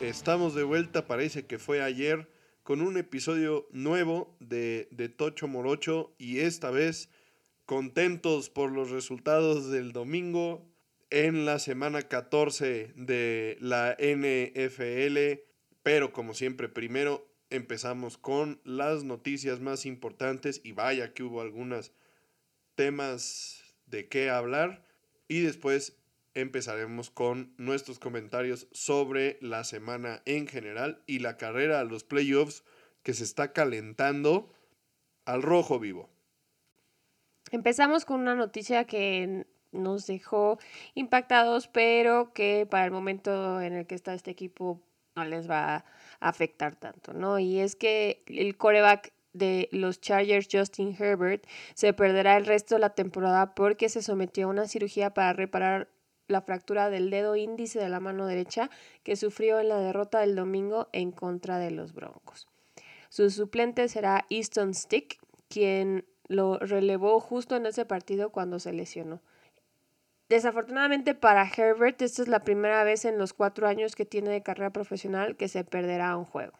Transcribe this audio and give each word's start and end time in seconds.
Estamos 0.00 0.54
de 0.54 0.64
vuelta, 0.64 1.06
parece 1.06 1.46
que 1.46 1.58
fue 1.58 1.80
ayer, 1.80 2.28
con 2.62 2.82
un 2.82 2.98
episodio 2.98 3.66
nuevo 3.70 4.36
de, 4.38 4.86
de 4.90 5.08
Tocho 5.08 5.48
Morocho 5.48 6.14
y 6.18 6.40
esta 6.40 6.70
vez 6.70 7.08
contentos 7.64 8.50
por 8.50 8.70
los 8.70 8.90
resultados 8.90 9.70
del 9.70 9.92
domingo 9.92 10.70
en 11.08 11.46
la 11.46 11.58
semana 11.58 12.02
14 12.02 12.92
de 12.96 13.56
la 13.62 13.96
NFL. 13.98 15.40
Pero 15.82 16.12
como 16.12 16.34
siempre, 16.34 16.68
primero 16.68 17.26
empezamos 17.48 18.18
con 18.18 18.60
las 18.62 19.04
noticias 19.04 19.60
más 19.60 19.86
importantes 19.86 20.60
y 20.64 20.72
vaya 20.72 21.14
que 21.14 21.22
hubo 21.22 21.40
algunos 21.40 21.92
temas 22.74 23.74
de 23.86 24.06
qué 24.06 24.28
hablar. 24.28 24.84
Y 25.28 25.40
después 25.40 25.96
empezaremos 26.36 27.10
con 27.10 27.54
nuestros 27.56 27.98
comentarios 27.98 28.68
sobre 28.70 29.38
la 29.40 29.64
semana 29.64 30.22
en 30.26 30.46
general 30.46 31.02
y 31.06 31.20
la 31.20 31.38
carrera 31.38 31.80
a 31.80 31.84
los 31.84 32.04
playoffs 32.04 32.62
que 33.02 33.14
se 33.14 33.24
está 33.24 33.54
calentando 33.54 34.52
al 35.24 35.42
rojo 35.42 35.80
vivo. 35.80 36.10
Empezamos 37.50 38.04
con 38.04 38.20
una 38.20 38.34
noticia 38.34 38.84
que 38.84 39.46
nos 39.72 40.06
dejó 40.06 40.58
impactados, 40.94 41.68
pero 41.68 42.34
que 42.34 42.66
para 42.70 42.84
el 42.84 42.90
momento 42.90 43.60
en 43.62 43.72
el 43.72 43.86
que 43.86 43.94
está 43.94 44.12
este 44.12 44.30
equipo 44.30 44.82
no 45.14 45.24
les 45.24 45.48
va 45.48 45.76
a 45.76 45.84
afectar 46.20 46.76
tanto, 46.76 47.14
¿no? 47.14 47.38
Y 47.38 47.60
es 47.60 47.76
que 47.76 48.22
el 48.26 48.58
coreback 48.58 49.14
de 49.32 49.70
los 49.72 50.02
Chargers, 50.02 50.48
Justin 50.50 50.94
Herbert, 50.98 51.46
se 51.74 51.94
perderá 51.94 52.36
el 52.36 52.44
resto 52.44 52.74
de 52.74 52.82
la 52.82 52.90
temporada 52.90 53.54
porque 53.54 53.88
se 53.88 54.02
sometió 54.02 54.46
a 54.46 54.50
una 54.50 54.66
cirugía 54.66 55.14
para 55.14 55.32
reparar 55.32 55.88
la 56.28 56.42
fractura 56.42 56.90
del 56.90 57.10
dedo 57.10 57.36
índice 57.36 57.78
de 57.78 57.88
la 57.88 58.00
mano 58.00 58.26
derecha 58.26 58.70
que 59.02 59.16
sufrió 59.16 59.60
en 59.60 59.68
la 59.68 59.78
derrota 59.78 60.20
del 60.20 60.34
domingo 60.34 60.88
en 60.92 61.12
contra 61.12 61.58
de 61.58 61.70
los 61.70 61.92
Broncos. 61.92 62.48
Su 63.08 63.30
suplente 63.30 63.88
será 63.88 64.26
Easton 64.30 64.74
Stick, 64.74 65.18
quien 65.48 66.04
lo 66.28 66.58
relevó 66.58 67.20
justo 67.20 67.56
en 67.56 67.66
ese 67.66 67.84
partido 67.84 68.30
cuando 68.30 68.58
se 68.58 68.72
lesionó. 68.72 69.22
Desafortunadamente 70.28 71.14
para 71.14 71.48
Herbert, 71.48 72.02
esta 72.02 72.22
es 72.22 72.28
la 72.28 72.42
primera 72.42 72.82
vez 72.82 73.04
en 73.04 73.16
los 73.16 73.32
cuatro 73.32 73.68
años 73.68 73.94
que 73.94 74.04
tiene 74.04 74.30
de 74.30 74.42
carrera 74.42 74.70
profesional 74.70 75.36
que 75.36 75.46
se 75.46 75.62
perderá 75.62 76.16
un 76.16 76.24
juego. 76.24 76.54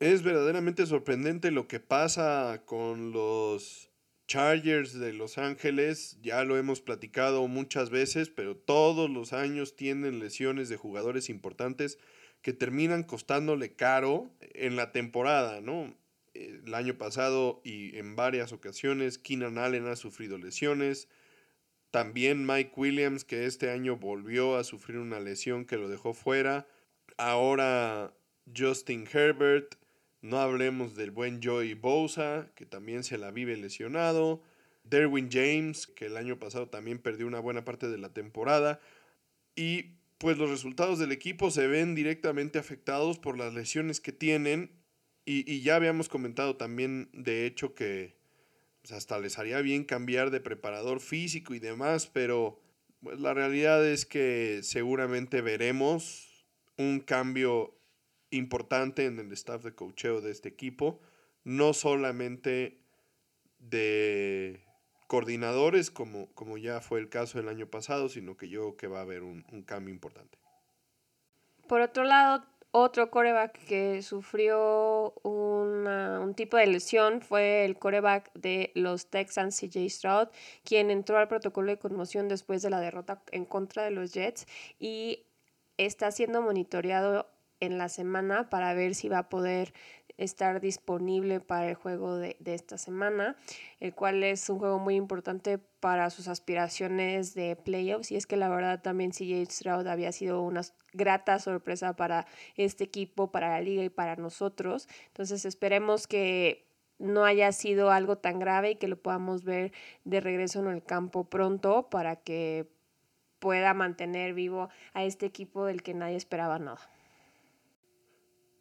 Es 0.00 0.22
verdaderamente 0.22 0.84
sorprendente 0.84 1.52
lo 1.52 1.68
que 1.68 1.78
pasa 1.80 2.62
con 2.66 3.12
los 3.12 3.88
Chargers 4.26 4.98
de 4.98 5.12
Los 5.12 5.38
Ángeles, 5.38 6.18
ya 6.20 6.44
lo 6.44 6.56
hemos 6.56 6.80
platicado 6.80 7.46
muchas 7.46 7.90
veces, 7.90 8.28
pero 8.28 8.56
todos 8.56 9.08
los 9.08 9.32
años 9.32 9.76
tienen 9.76 10.18
lesiones 10.18 10.68
de 10.68 10.76
jugadores 10.76 11.28
importantes 11.30 11.98
que 12.42 12.52
terminan 12.52 13.04
costándole 13.04 13.74
caro 13.74 14.30
en 14.40 14.76
la 14.76 14.92
temporada, 14.92 15.60
¿no? 15.60 15.96
El 16.34 16.74
año 16.74 16.98
pasado 16.98 17.60
y 17.64 17.96
en 17.96 18.14
varias 18.14 18.52
ocasiones 18.52 19.18
Keenan 19.18 19.58
Allen 19.58 19.86
ha 19.86 19.96
sufrido 19.96 20.38
lesiones. 20.38 21.08
También 21.90 22.44
Mike 22.46 22.72
Williams, 22.76 23.24
que 23.24 23.46
este 23.46 23.70
año 23.70 23.96
volvió 23.96 24.56
a 24.56 24.64
sufrir 24.64 24.98
una 24.98 25.18
lesión 25.18 25.64
que 25.64 25.76
lo 25.76 25.88
dejó 25.88 26.14
fuera. 26.14 26.66
Ahora 27.16 28.12
Justin 28.54 29.08
Herbert. 29.10 29.76
No 30.26 30.40
hablemos 30.40 30.96
del 30.96 31.12
buen 31.12 31.40
Joey 31.40 31.74
Bosa, 31.74 32.50
que 32.56 32.66
también 32.66 33.04
se 33.04 33.16
la 33.16 33.30
vive 33.30 33.56
lesionado. 33.56 34.42
Derwin 34.82 35.28
James, 35.30 35.86
que 35.86 36.06
el 36.06 36.16
año 36.16 36.40
pasado 36.40 36.68
también 36.68 36.98
perdió 36.98 37.28
una 37.28 37.38
buena 37.38 37.64
parte 37.64 37.88
de 37.88 37.96
la 37.96 38.12
temporada. 38.12 38.80
Y 39.54 39.92
pues 40.18 40.36
los 40.36 40.50
resultados 40.50 40.98
del 40.98 41.12
equipo 41.12 41.52
se 41.52 41.68
ven 41.68 41.94
directamente 41.94 42.58
afectados 42.58 43.20
por 43.20 43.38
las 43.38 43.54
lesiones 43.54 44.00
que 44.00 44.10
tienen. 44.10 44.72
Y, 45.24 45.60
ya 45.60 45.76
habíamos 45.76 46.08
comentado 46.08 46.56
también, 46.56 47.08
de 47.12 47.46
hecho, 47.46 47.76
que 47.76 48.16
pues, 48.82 48.90
hasta 48.90 49.20
les 49.20 49.38
haría 49.38 49.60
bien 49.60 49.84
cambiar 49.84 50.32
de 50.32 50.40
preparador 50.40 50.98
físico 50.98 51.54
y 51.54 51.60
demás, 51.60 52.08
pero 52.08 52.60
pues, 53.00 53.20
la 53.20 53.32
realidad 53.32 53.86
es 53.86 54.06
que 54.06 54.58
seguramente 54.64 55.40
veremos 55.40 56.46
un 56.78 56.98
cambio 56.98 57.75
importante 58.30 59.06
en 59.06 59.18
el 59.18 59.32
staff 59.32 59.62
de 59.62 59.74
cocheo 59.74 60.20
de 60.20 60.30
este 60.30 60.48
equipo, 60.48 61.00
no 61.44 61.72
solamente 61.72 62.78
de 63.58 64.60
coordinadores, 65.06 65.90
como, 65.90 66.26
como 66.34 66.56
ya 66.56 66.80
fue 66.80 66.98
el 66.98 67.08
caso 67.08 67.38
el 67.38 67.48
año 67.48 67.66
pasado, 67.66 68.08
sino 68.08 68.36
que 68.36 68.48
yo 68.48 68.60
creo 68.60 68.76
que 68.76 68.86
va 68.88 68.98
a 68.98 69.02
haber 69.02 69.22
un, 69.22 69.42
cambio 69.64 69.94
importante. 69.94 70.38
Por 71.68 71.80
otro 71.80 72.04
lado, 72.04 72.44
otro 72.72 73.10
coreback 73.10 73.64
que 73.66 74.02
sufrió 74.02 75.14
un 75.22 76.34
tipo 76.36 76.56
de 76.56 76.66
lesión 76.66 77.22
fue 77.22 77.64
el 77.64 77.78
coreback 77.78 78.32
de 78.34 78.72
los 78.74 79.08
Texans, 79.08 79.58
CJ 79.58 79.88
Stroud, 79.88 80.28
quien 80.64 80.90
entró 80.90 81.18
al 81.18 81.28
protocolo 81.28 81.70
de 81.70 81.78
conmoción 81.78 82.28
después 82.28 82.62
de 82.62 82.70
la 82.70 82.80
derrota 82.80 83.22
en 83.30 83.44
contra 83.44 83.84
de 83.84 83.90
los 83.90 84.12
Jets 84.12 84.46
y 84.78 85.24
está 85.78 86.10
siendo 86.10 86.42
monitoreado 86.42 87.28
en 87.60 87.78
la 87.78 87.88
semana 87.88 88.50
para 88.50 88.74
ver 88.74 88.94
si 88.94 89.08
va 89.08 89.18
a 89.18 89.28
poder 89.28 89.72
estar 90.18 90.60
disponible 90.60 91.40
para 91.40 91.68
el 91.68 91.74
juego 91.74 92.16
de, 92.16 92.36
esta 92.44 92.78
semana, 92.78 93.36
el 93.80 93.94
cual 93.94 94.22
es 94.22 94.48
un 94.48 94.58
juego 94.58 94.78
muy 94.78 94.94
importante 94.94 95.58
para 95.58 96.08
sus 96.10 96.28
aspiraciones 96.28 97.34
de 97.34 97.56
playoffs. 97.56 98.10
Y 98.10 98.16
es 98.16 98.26
que 98.26 98.36
la 98.36 98.48
verdad 98.48 98.80
también 98.82 99.10
CJ 99.10 99.44
Stroud 99.50 99.86
había 99.86 100.12
sido 100.12 100.42
una 100.42 100.62
grata 100.92 101.38
sorpresa 101.38 101.94
para 101.96 102.26
este 102.56 102.84
equipo, 102.84 103.30
para 103.30 103.50
la 103.50 103.60
liga 103.60 103.82
y 103.82 103.90
para 103.90 104.16
nosotros. 104.16 104.88
Entonces 105.08 105.44
esperemos 105.44 106.06
que 106.06 106.66
no 106.98 107.24
haya 107.24 107.52
sido 107.52 107.90
algo 107.90 108.16
tan 108.16 108.38
grave 108.38 108.70
y 108.70 108.76
que 108.76 108.88
lo 108.88 108.96
podamos 108.96 109.44
ver 109.44 109.72
de 110.04 110.20
regreso 110.20 110.60
en 110.60 110.68
el 110.68 110.82
campo 110.82 111.24
pronto 111.24 111.90
para 111.90 112.16
que 112.16 112.70
pueda 113.38 113.74
mantener 113.74 114.32
vivo 114.32 114.70
a 114.94 115.04
este 115.04 115.26
equipo 115.26 115.66
del 115.66 115.82
que 115.82 115.92
nadie 115.92 116.16
esperaba 116.16 116.58
nada. 116.58 116.80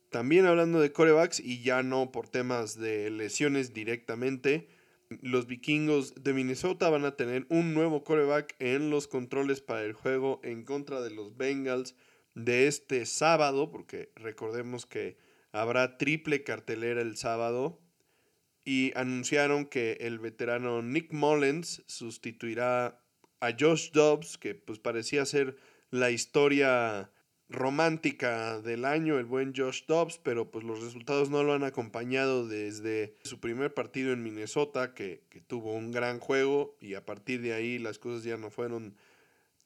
También 0.09 0.45
hablando 0.45 0.79
de 0.79 0.91
corebacks 0.91 1.39
y 1.39 1.61
ya 1.61 1.83
no 1.83 2.11
por 2.11 2.29
temas 2.29 2.79
de 2.79 3.09
lesiones 3.09 3.73
directamente, 3.73 4.67
los 5.21 5.47
vikingos 5.47 6.15
de 6.15 6.33
Minnesota 6.33 6.89
van 6.89 7.05
a 7.05 7.15
tener 7.15 7.45
un 7.49 7.73
nuevo 7.73 8.03
coreback 8.03 8.55
en 8.59 8.89
los 8.89 9.07
controles 9.07 9.61
para 9.61 9.83
el 9.83 9.93
juego 9.93 10.39
en 10.43 10.63
contra 10.63 11.01
de 11.01 11.11
los 11.11 11.37
Bengals 11.37 11.95
de 12.33 12.67
este 12.67 13.05
sábado, 13.05 13.71
porque 13.71 14.11
recordemos 14.15 14.85
que 14.85 15.17
habrá 15.51 15.97
triple 15.97 16.43
cartelera 16.43 17.01
el 17.01 17.17
sábado. 17.17 17.81
Y 18.67 18.93
anunciaron 18.95 19.65
que 19.65 19.97
el 20.01 20.17
veterano 20.17 20.81
Nick 20.81 21.13
Mullens 21.13 21.83
sustituirá 21.85 22.99
a 23.39 23.55
Josh 23.57 23.91
Dobbs, 23.91 24.39
que 24.39 24.55
pues 24.55 24.79
parecía 24.79 25.23
ser 25.25 25.55
la 25.91 26.09
historia 26.09 27.11
romántica 27.49 28.59
del 28.61 28.85
año, 28.85 29.19
el 29.19 29.25
buen 29.25 29.53
Josh 29.55 29.85
Dobbs, 29.87 30.17
pero 30.17 30.49
pues 30.49 30.63
los 30.63 30.83
resultados 30.83 31.29
no 31.29 31.43
lo 31.43 31.53
han 31.53 31.63
acompañado 31.63 32.47
desde 32.47 33.15
su 33.23 33.39
primer 33.39 33.73
partido 33.73 34.13
en 34.13 34.23
Minnesota, 34.23 34.93
que, 34.93 35.23
tuvo 35.47 35.73
un 35.73 35.91
gran 35.91 36.19
juego 36.19 36.75
y 36.79 36.95
a 36.95 37.05
partir 37.05 37.41
de 37.41 37.53
ahí 37.53 37.77
las 37.77 37.99
cosas 37.99 38.23
ya 38.23 38.37
no 38.37 38.49
fueron 38.49 38.95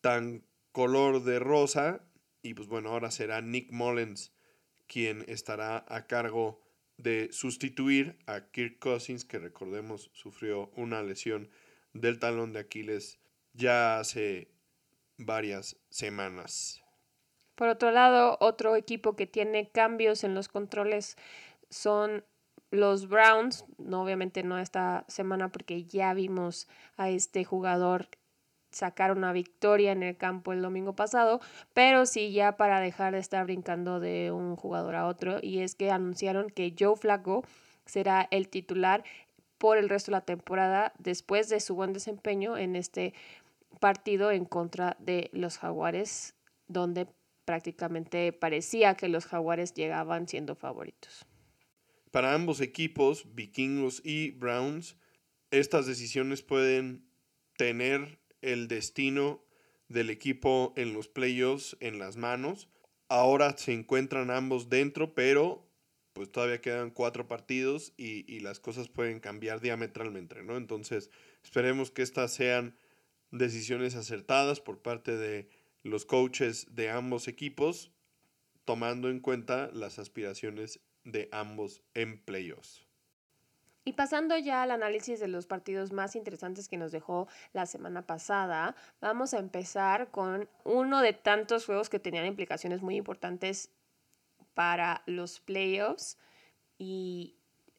tan 0.02 0.44
color 0.72 1.24
de 1.24 1.40
rosa. 1.40 2.04
Y 2.42 2.54
pues 2.54 2.68
bueno, 2.68 2.90
ahora 2.90 3.12
será 3.12 3.42
Nick 3.42 3.72
Mullens 3.72 4.34
quien 4.88 5.24
estará 5.28 5.86
a 5.88 6.08
cargo 6.08 6.62
de 6.98 7.30
sustituir 7.32 8.18
a 8.26 8.52
Kirk 8.52 8.80
Cousins, 8.80 9.24
que 9.24 9.40
recordemos 9.40 10.10
sufrió 10.14 10.72
una 10.76 11.02
lesión 11.02 11.50
del 11.94 12.20
talón 12.20 12.52
de 12.52 12.60
Aquiles 12.60 13.20
ya 13.54 14.00
hace 14.00 14.50
varias 15.18 15.78
semanas. 15.90 16.82
Por 17.60 17.68
otro 17.68 17.92
lado, 17.92 18.38
otro 18.40 18.78
equipo 18.78 19.18
que 19.18 19.28
tiene 19.28 19.68
cambios 19.68 20.24
en 20.24 20.34
los 20.34 20.48
controles 20.48 21.18
son 21.70 22.24
los 22.72 23.10
Browns, 23.10 23.66
no, 23.78 24.02
obviamente 24.02 24.44
no 24.44 24.58
esta 24.58 25.04
semana 25.10 25.52
porque 25.52 25.84
ya 25.84 26.14
vimos 26.14 26.70
a 26.96 27.10
este 27.10 27.44
jugador 27.44 28.08
sacar 28.72 29.12
una 29.12 29.34
victoria 29.34 29.92
en 29.92 30.04
el 30.04 30.16
campo 30.16 30.54
el 30.54 30.62
domingo 30.62 30.96
pasado, 30.96 31.42
pero 31.74 32.06
sí 32.06 32.32
ya 32.32 32.56
para 32.56 32.80
dejar 32.80 33.12
de 33.12 33.20
estar 33.20 33.44
brincando 33.44 34.00
de 34.00 34.32
un 34.32 34.56
jugador 34.56 34.96
a 34.96 35.06
otro 35.06 35.40
y 35.42 35.60
es 35.60 35.76
que 35.76 35.92
anunciaron 35.92 36.50
que 36.50 36.74
Joe 36.80 36.96
Flacco 36.96 37.44
será 37.84 38.30
el 38.32 38.48
titular 38.48 39.04
por 39.58 39.78
el 39.78 39.90
resto 39.90 40.12
de 40.12 40.18
la 40.20 40.22
temporada 40.22 40.94
después 40.98 41.50
de 41.50 41.60
su 41.60 41.76
buen 41.76 41.92
desempeño 41.92 42.58
en 42.58 42.78
este 42.78 43.14
partido 43.82 44.32
en 44.32 44.46
contra 44.46 44.96
de 44.98 45.30
los 45.34 45.58
Jaguares 45.58 46.36
donde 46.70 47.08
prácticamente 47.50 48.32
parecía 48.32 48.94
que 48.94 49.10
los 49.10 49.26
jaguares 49.26 49.74
llegaban 49.74 50.28
siendo 50.28 50.54
favoritos. 50.54 51.26
Para 52.12 52.36
ambos 52.36 52.62
equipos, 52.62 53.34
vikingos 53.34 54.06
y 54.06 54.30
Browns, 54.30 54.98
estas 55.50 55.88
decisiones 55.88 56.44
pueden 56.44 57.10
tener 57.58 58.20
el 58.44 58.68
destino 58.68 59.44
del 59.88 60.12
equipo 60.12 60.74
en 60.76 60.94
los 60.94 61.08
playoffs 61.08 61.76
en 61.80 61.98
las 61.98 62.18
manos. 62.18 62.70
ahora 63.08 63.58
se 63.58 63.74
encuentran 63.74 64.30
ambos 64.30 64.70
dentro, 64.70 65.16
pero 65.16 65.68
pues 66.14 66.32
todavía 66.32 66.62
quedan 66.62 66.92
cuatro 66.92 67.28
partidos 67.28 67.94
y, 67.98 68.32
y 68.32 68.42
las 68.42 68.60
cosas 68.60 68.90
pueden 68.90 69.20
cambiar 69.20 69.60
diametralmente, 69.60 70.44
¿no? 70.44 70.56
Entonces, 70.56 71.10
esperemos 71.44 71.90
que 71.90 72.04
estas 72.04 72.32
sean 72.32 72.78
decisiones 73.32 73.96
acertadas 73.96 74.60
por 74.60 74.84
parte 74.84 75.18
de 75.18 75.50
los 75.84 76.06
coaches 76.06 76.68
de 76.76 76.90
ambos 76.90 77.28
equipos, 77.28 77.92
tomando 78.66 79.10
en 79.10 79.20
cuenta 79.20 79.70
las 79.74 80.00
aspiraciones 80.00 80.82
de 81.04 81.30
ambos 81.32 81.82
en 81.94 82.24
playoffs. 82.24 82.86
Y 83.86 83.94
pasando 83.94 84.38
ya 84.38 84.62
al 84.62 84.72
análisis 84.72 85.20
de 85.20 85.28
los 85.28 85.48
partidos 85.48 85.92
más 85.92 86.16
interesantes 86.16 86.68
que 86.68 86.78
nos 86.78 86.92
dejó 86.92 87.28
la 87.54 87.66
semana 87.66 88.06
pasada, 88.06 88.76
vamos 89.02 89.34
a 89.34 89.40
empezar 89.40 90.12
con 90.12 90.48
uno 90.64 91.02
de 91.02 91.14
tantos 91.14 91.66
juegos 91.66 91.90
que 91.90 91.98
tenían 91.98 92.26
implicaciones 92.26 92.82
muy 92.82 92.98
importantes 92.98 93.72
para 94.54 95.02
los 95.06 95.40
playoffs 95.40 96.18
y 96.78 97.36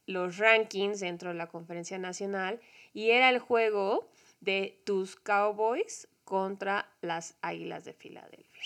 los 0.07 0.39
rankings 0.39 1.01
dentro 1.01 1.29
de 1.29 1.37
la 1.37 1.47
conferencia 1.47 1.99
nacional. 1.99 2.61
Y 2.93 3.11
era 3.11 3.31
el 3.31 3.39
juego 3.39 4.11
de 4.41 4.81
tus 4.85 5.15
Cowboys 5.15 6.09
contra 6.31 6.89
las 7.01 7.37
Águilas 7.43 7.85
de 7.85 7.93
Filadelfia. 7.93 8.63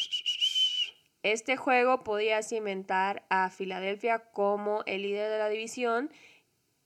Este 1.23 1.57
juego 1.57 2.05
podía 2.05 2.43
cimentar 2.43 3.25
a 3.31 3.49
Filadelfia 3.49 4.19
como 4.33 4.83
el 4.85 5.01
líder 5.01 5.31
de 5.31 5.39
la 5.39 5.49
división 5.49 6.11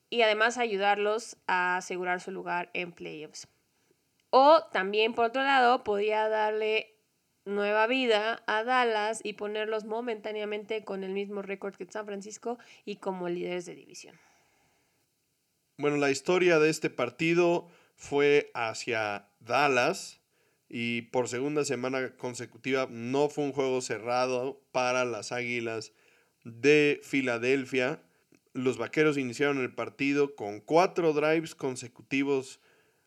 y 0.08 0.22
además 0.22 0.56
ayudarlos 0.56 1.36
a 1.48 1.78
asegurar 1.78 2.20
su 2.20 2.30
lugar 2.30 2.70
en 2.74 2.92
playoffs. 2.92 3.48
O 4.30 4.62
también, 4.70 5.14
por 5.14 5.24
otro 5.24 5.42
lado, 5.42 5.82
podía 5.82 6.28
darle 6.28 6.94
nueva 7.44 7.88
vida 7.88 8.44
a 8.46 8.62
Dallas 8.62 9.20
y 9.24 9.32
ponerlos 9.32 9.84
momentáneamente 9.84 10.84
con 10.84 11.02
el 11.02 11.10
mismo 11.10 11.42
récord 11.42 11.74
que 11.74 11.90
San 11.90 12.06
Francisco 12.06 12.56
y 12.84 12.98
como 12.98 13.28
líderes 13.28 13.66
de 13.66 13.74
división. 13.74 14.16
Bueno, 15.76 15.96
la 15.96 16.12
historia 16.12 16.60
de 16.60 16.70
este 16.70 16.88
partido 16.88 17.66
fue 17.96 18.52
hacia 18.54 19.26
Dallas 19.40 20.17
y 20.68 21.02
por 21.02 21.28
segunda 21.28 21.64
semana 21.64 22.14
consecutiva 22.16 22.88
no 22.90 23.28
fue 23.28 23.44
un 23.44 23.52
juego 23.52 23.80
cerrado 23.80 24.60
para 24.72 25.04
las 25.04 25.32
Águilas 25.32 25.92
de 26.44 27.00
Filadelfia. 27.02 28.02
Los 28.52 28.76
Vaqueros 28.76 29.16
iniciaron 29.16 29.58
el 29.58 29.74
partido 29.74 30.34
con 30.36 30.60
cuatro 30.60 31.12
drives 31.12 31.54
consecutivos 31.54 32.60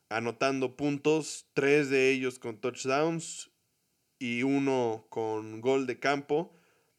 anotando 0.09 0.75
puntos, 0.75 1.47
tres 1.53 1.89
de 1.89 2.11
ellos 2.11 2.39
con 2.39 2.59
touchdowns 2.59 3.51
y 4.19 4.43
uno 4.43 5.05
con 5.09 5.61
gol 5.61 5.87
de 5.87 5.99
campo, 5.99 6.53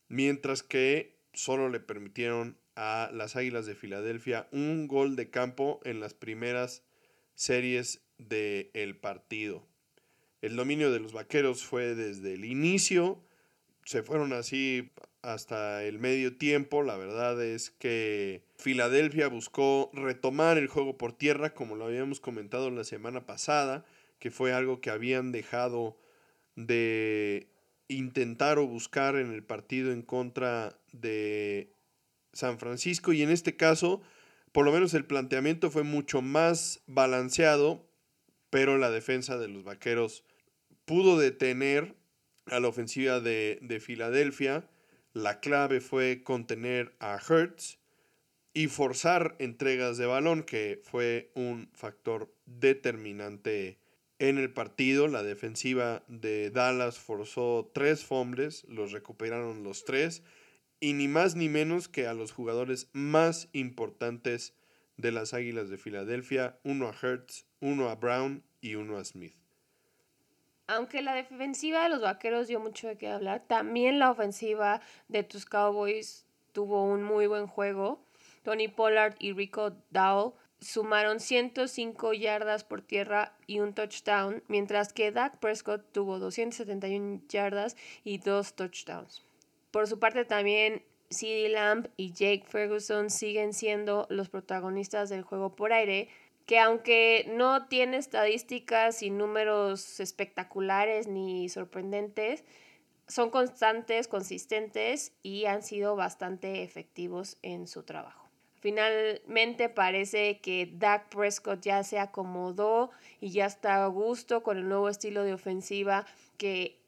mientras 0.09 0.63
que 0.63 1.19
solo 1.33 1.69
le 1.69 1.81
permitieron 1.81 2.59
a 2.75 3.11
las 3.13 3.37
Águilas 3.37 3.67
de 3.67 3.75
Filadelfia 3.75 4.49
un 4.51 4.89
gol 4.89 5.15
de 5.17 5.29
campo 5.31 5.81
en 5.85 6.01
las 6.01 6.15
primeras 6.15 6.85
series 7.35 8.03
del 8.19 8.97
partido. 8.97 9.72
El 10.43 10.57
dominio 10.57 10.91
de 10.91 10.99
los 11.01 11.13
Vaqueros 11.13 11.65
fue 11.65 11.95
desde 11.95 12.35
el 12.35 12.45
inicio, 12.45 13.23
se 13.85 14.03
fueron 14.03 14.33
así 14.33 14.91
hasta 15.23 15.85
el 15.85 16.01
medio 16.01 16.37
tiempo. 16.37 16.83
La 16.83 16.97
verdad 16.97 17.41
es 17.43 17.71
que 17.71 18.43
Filadelfia 18.57 19.29
buscó 19.29 19.91
retomar 19.93 20.59
el 20.59 20.67
juego 20.67 20.99
por 20.99 21.13
tierra, 21.13 21.55
como 21.55 21.77
lo 21.77 21.87
habíamos 21.87 22.21
comentado 22.21 22.71
la 22.71 22.83
semana 22.83 23.25
pasada, 23.25 23.85
que 24.19 24.33
fue 24.33 24.53
algo 24.53 24.81
que 24.81 24.91
habían 24.91 25.31
dejado 25.31 25.97
de 26.57 27.49
intentar 27.87 28.59
o 28.59 28.67
buscar 28.67 29.17
en 29.17 29.33
el 29.33 29.45
partido 29.45 29.93
en 29.93 30.03
contra 30.03 30.77
de 30.93 31.73
San 32.33 32.59
Francisco. 32.59 33.13
Y 33.13 33.23
en 33.23 33.31
este 33.31 33.57
caso, 33.57 34.03
por 34.51 34.65
lo 34.65 34.73
menos 34.73 34.93
el 34.95 35.05
planteamiento 35.05 35.71
fue 35.71 35.85
mucho 35.85 36.21
más 36.21 36.83
balanceado, 36.87 37.87
pero 38.51 38.77
la 38.77 38.91
defensa 38.91 39.39
de 39.39 39.49
los 39.49 39.65
Vaqueros 39.65 40.25
pudo 40.85 41.19
detener 41.19 41.95
a 42.47 42.61
la 42.61 42.69
ofensiva 42.69 43.21
de, 43.21 43.59
de 43.63 43.81
Filadelfia 43.81 44.69
la 45.15 45.41
clave 45.41 45.83
fue 45.83 46.23
contener 46.23 46.95
a 46.99 47.19
Hertz 47.19 47.79
y 48.55 48.69
forzar 48.69 49.37
entregas 49.39 49.99
de 49.99 50.07
balón, 50.07 50.43
que 50.43 50.81
fue 50.85 51.31
un 51.35 51.69
factor 51.75 52.35
determinante 52.47 53.79
en 54.19 54.39
el 54.39 54.51
partido. 54.51 55.09
La 55.09 55.23
defensiva 55.23 56.03
de 56.09 56.51
Dallas 56.51 56.99
forzó 56.99 57.71
tres 57.75 58.07
fumbles, 58.07 58.65
los 58.69 58.93
recuperaron 58.93 59.65
los 59.65 59.85
tres, 59.85 60.23
y 60.81 60.95
ni 60.95 61.09
más 61.09 61.37
ni 61.37 61.51
menos 61.51 61.89
que 61.89 62.07
a 62.07 62.15
los 62.15 62.33
jugadores 62.33 62.89
más 62.93 63.51
importantes 63.53 64.55
de 64.97 65.13
las 65.13 65.35
Águilas 65.35 65.69
de 65.69 65.77
Filadelfia, 65.77 66.59
uno 66.65 66.89
a 66.89 66.95
Hertz, 66.95 67.47
uno 67.61 67.91
a 67.91 67.97
Brown 67.97 68.43
y 68.63 68.77
uno 68.77 68.97
a 68.97 69.05
Smith. 69.05 69.42
Aunque 70.75 71.03
la 71.03 71.15
defensiva 71.15 71.83
de 71.83 71.91
los 71.91 72.01
vaqueros 72.01 72.49
dio 72.49 72.59
mucho 72.59 72.89
de 72.89 72.97
qué 72.97 73.09
hablar, 73.09 73.43
también 73.47 73.99
la 73.99 74.11
ofensiva 74.11 74.81
de 75.09 75.23
tus 75.23 75.45
Cowboys 75.45 76.25
tuvo 76.53 76.83
un 76.85 77.03
muy 77.03 77.27
buen 77.27 77.47
juego. 77.47 78.03
Tony 78.43 78.69
Pollard 78.69 79.15
y 79.19 79.35
Rico 79.35 79.73
Dowell 79.91 80.33
sumaron 80.63 81.21
105 81.21 82.15
yardas 82.15 82.65
por 82.65 82.81
tierra 82.81 83.37
y 83.47 83.61
un 83.61 83.75
touchdown, 83.75 84.43
mientras 84.49 84.95
que 84.95 85.13
Dak 85.13 85.41
Prescott 85.41 85.93
tuvo 85.93 86.19
271 86.19 87.21
yardas 87.29 87.77
y 88.03 88.17
dos 88.17 88.55
touchdowns. 88.55 89.23
Por 89.73 89.87
su 89.87 89.99
parte 89.99 90.25
también 90.25 90.83
CeeDee 91.11 91.51
Lamb 91.51 91.89
y 91.99 92.13
Jake 92.13 92.45
Ferguson 92.47 93.11
siguen 93.11 93.53
siendo 93.53 94.07
los 94.09 94.31
protagonistas 94.31 95.11
del 95.11 95.21
juego 95.21 95.55
por 95.55 95.75
aire, 95.75 96.09
que 96.47 96.59
aunque 96.59 97.31
no 97.31 97.67
tiene 97.67 97.97
estadísticas 97.97 99.03
y 99.03 99.11
números 99.11 100.01
espectaculares 100.01 101.07
ni 101.07 101.49
sorprendentes, 101.49 102.45
son 103.09 103.31
constantes, 103.31 104.09
consistentes 104.09 105.13
y 105.23 105.45
han 105.47 105.63
sido 105.63 105.97
bastante 105.97 106.63
efectivos 106.63 107.37
en 107.43 107.67
su 107.67 107.83
trabajo. 107.83 108.29
Finalmente 108.61 109.69
parece 109.69 110.39
que 110.39 110.71
Dak 110.73 111.09
Prescott 111.09 111.61
ya 111.63 111.83
se 111.83 111.99
acomodó 111.99 112.91
y 113.21 113.31
ya 113.31 113.47
está 113.47 113.83
a 113.85 113.89
gusto 113.89 114.45
con 114.45 114.57
el 114.57 114.69
nuevo 114.69 114.89
estilo 114.89 115.25
de 115.25 115.35
ofensiva 115.35 116.07
que 116.37 116.79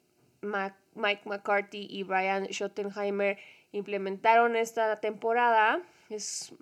Mike 0.41 1.23
McCarthy 1.25 1.89
y 1.91 2.05
Brian 2.05 2.47
Schottenheimer 2.47 3.39
implementaron 3.73 4.55
esta 4.55 5.01
temporada. 5.01 5.83
Es 6.11 6.55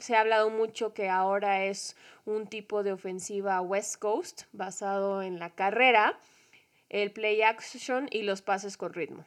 se 0.00 0.16
ha 0.16 0.20
hablado 0.20 0.50
mucho 0.50 0.94
que 0.94 1.08
ahora 1.08 1.64
es 1.64 1.96
un 2.24 2.46
tipo 2.46 2.82
de 2.82 2.92
ofensiva 2.92 3.60
West 3.60 3.96
Coast 3.96 4.42
basado 4.52 5.22
en 5.22 5.38
la 5.38 5.54
carrera, 5.54 6.18
el 6.88 7.12
play 7.12 7.42
action 7.42 8.08
y 8.10 8.22
los 8.22 8.42
pases 8.42 8.76
con 8.76 8.92
ritmo. 8.92 9.24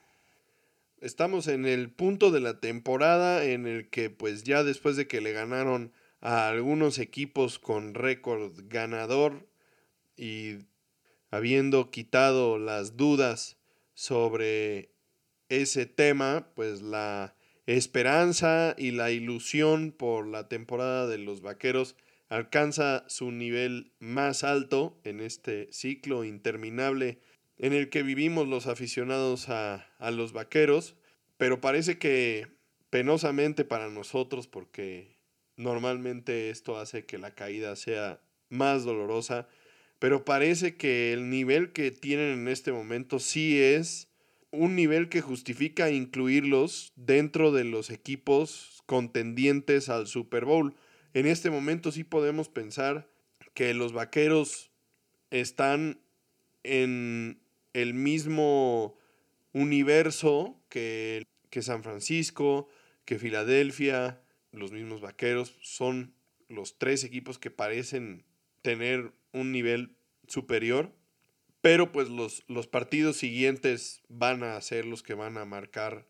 Estamos 1.00 1.48
en 1.48 1.66
el 1.66 1.92
punto 1.92 2.32
de 2.32 2.40
la 2.40 2.60
temporada 2.60 3.44
en 3.44 3.68
el 3.68 3.90
que 3.90 4.10
pues 4.10 4.44
ya 4.44 4.64
después 4.64 4.96
de 4.96 5.08
que 5.08 5.22
le 5.22 5.34
ganaron 5.34 5.92
a 6.22 6.48
algunos 6.48 6.98
equipos 7.00 7.60
con 7.60 7.94
récord 7.94 8.54
ganador 8.70 9.48
y 10.16 10.60
habiendo 11.30 11.92
quitado 11.92 12.58
las 12.58 12.96
dudas 12.96 13.58
sobre 13.94 14.92
ese 15.50 15.86
tema, 15.86 16.48
pues 16.56 16.82
la 16.82 17.36
esperanza 17.66 18.76
y 18.78 18.92
la 18.92 19.12
ilusión 19.12 19.92
por 19.92 20.28
la 20.28 20.48
temporada 20.50 21.08
de 21.08 21.18
los 21.18 21.42
Vaqueros 21.42 21.96
alcanza 22.30 23.06
su 23.08 23.32
nivel 23.32 23.92
más 24.00 24.44
alto 24.44 25.00
en 25.04 25.20
este 25.20 25.72
ciclo 25.72 26.24
interminable 26.24 27.20
en 27.58 27.74
el 27.74 27.90
que 27.90 28.04
vivimos 28.04 28.48
los 28.48 28.68
aficionados 28.68 29.50
a, 29.50 29.88
a 30.00 30.12
los 30.12 30.34
Vaqueros, 30.34 30.96
pero 31.38 31.62
parece 31.62 31.98
que 31.98 32.48
penosamente 32.90 33.66
para 33.66 33.90
nosotros 33.90 34.48
porque 34.48 35.18
normalmente 35.56 36.50
esto 36.50 36.78
hace 36.78 37.06
que 37.06 37.18
la 37.18 37.36
caída 37.36 37.76
sea 37.76 38.22
más 38.50 38.84
dolorosa, 38.84 39.48
pero 40.00 40.26
parece 40.26 40.76
que 40.76 41.14
el 41.14 41.30
nivel 41.30 41.72
que 41.72 41.92
tienen 41.92 42.40
en 42.40 42.48
este 42.48 42.72
momento 42.72 43.20
sí 43.20 43.60
es 43.62 44.10
un 44.54 44.76
nivel 44.76 45.10
que 45.10 45.22
justifica 45.22 45.90
incluirlos 45.90 46.94
dentro 46.96 47.52
de 47.52 47.64
los 47.64 47.90
equipos 47.90 48.84
contendientes 48.86 49.90
al 49.90 50.06
Super 50.06 50.46
Bowl. 50.46 50.76
En 51.16 51.26
este 51.26 51.50
momento 51.50 51.92
sí 51.92 52.04
podemos 52.04 52.50
pensar 52.50 53.10
que 53.56 53.74
los 53.74 53.94
Vaqueros 53.94 54.70
están 55.32 56.00
en 56.62 57.42
el 57.74 57.96
mismo 57.96 58.96
universo 59.54 60.62
que, 60.70 61.26
que 61.50 61.64
San 61.64 61.82
Francisco, 61.82 62.70
que 63.06 63.18
Filadelfia, 63.18 64.22
los 64.52 64.72
mismos 64.72 65.02
Vaqueros, 65.02 65.58
son 65.64 66.14
los 66.48 66.78
tres 66.78 67.04
equipos 67.04 67.40
que 67.40 67.50
parecen 67.50 68.24
tener 68.62 69.14
un 69.32 69.52
nivel 69.52 69.96
superior 70.28 70.94
pero 71.64 71.94
pues 71.94 72.10
los, 72.10 72.44
los 72.50 72.68
partidos 72.68 73.16
siguientes 73.16 74.02
van 74.10 74.44
a 74.44 74.60
ser 74.60 74.84
los 74.84 75.02
que 75.02 75.14
van 75.14 75.38
a 75.38 75.46
marcar 75.46 76.06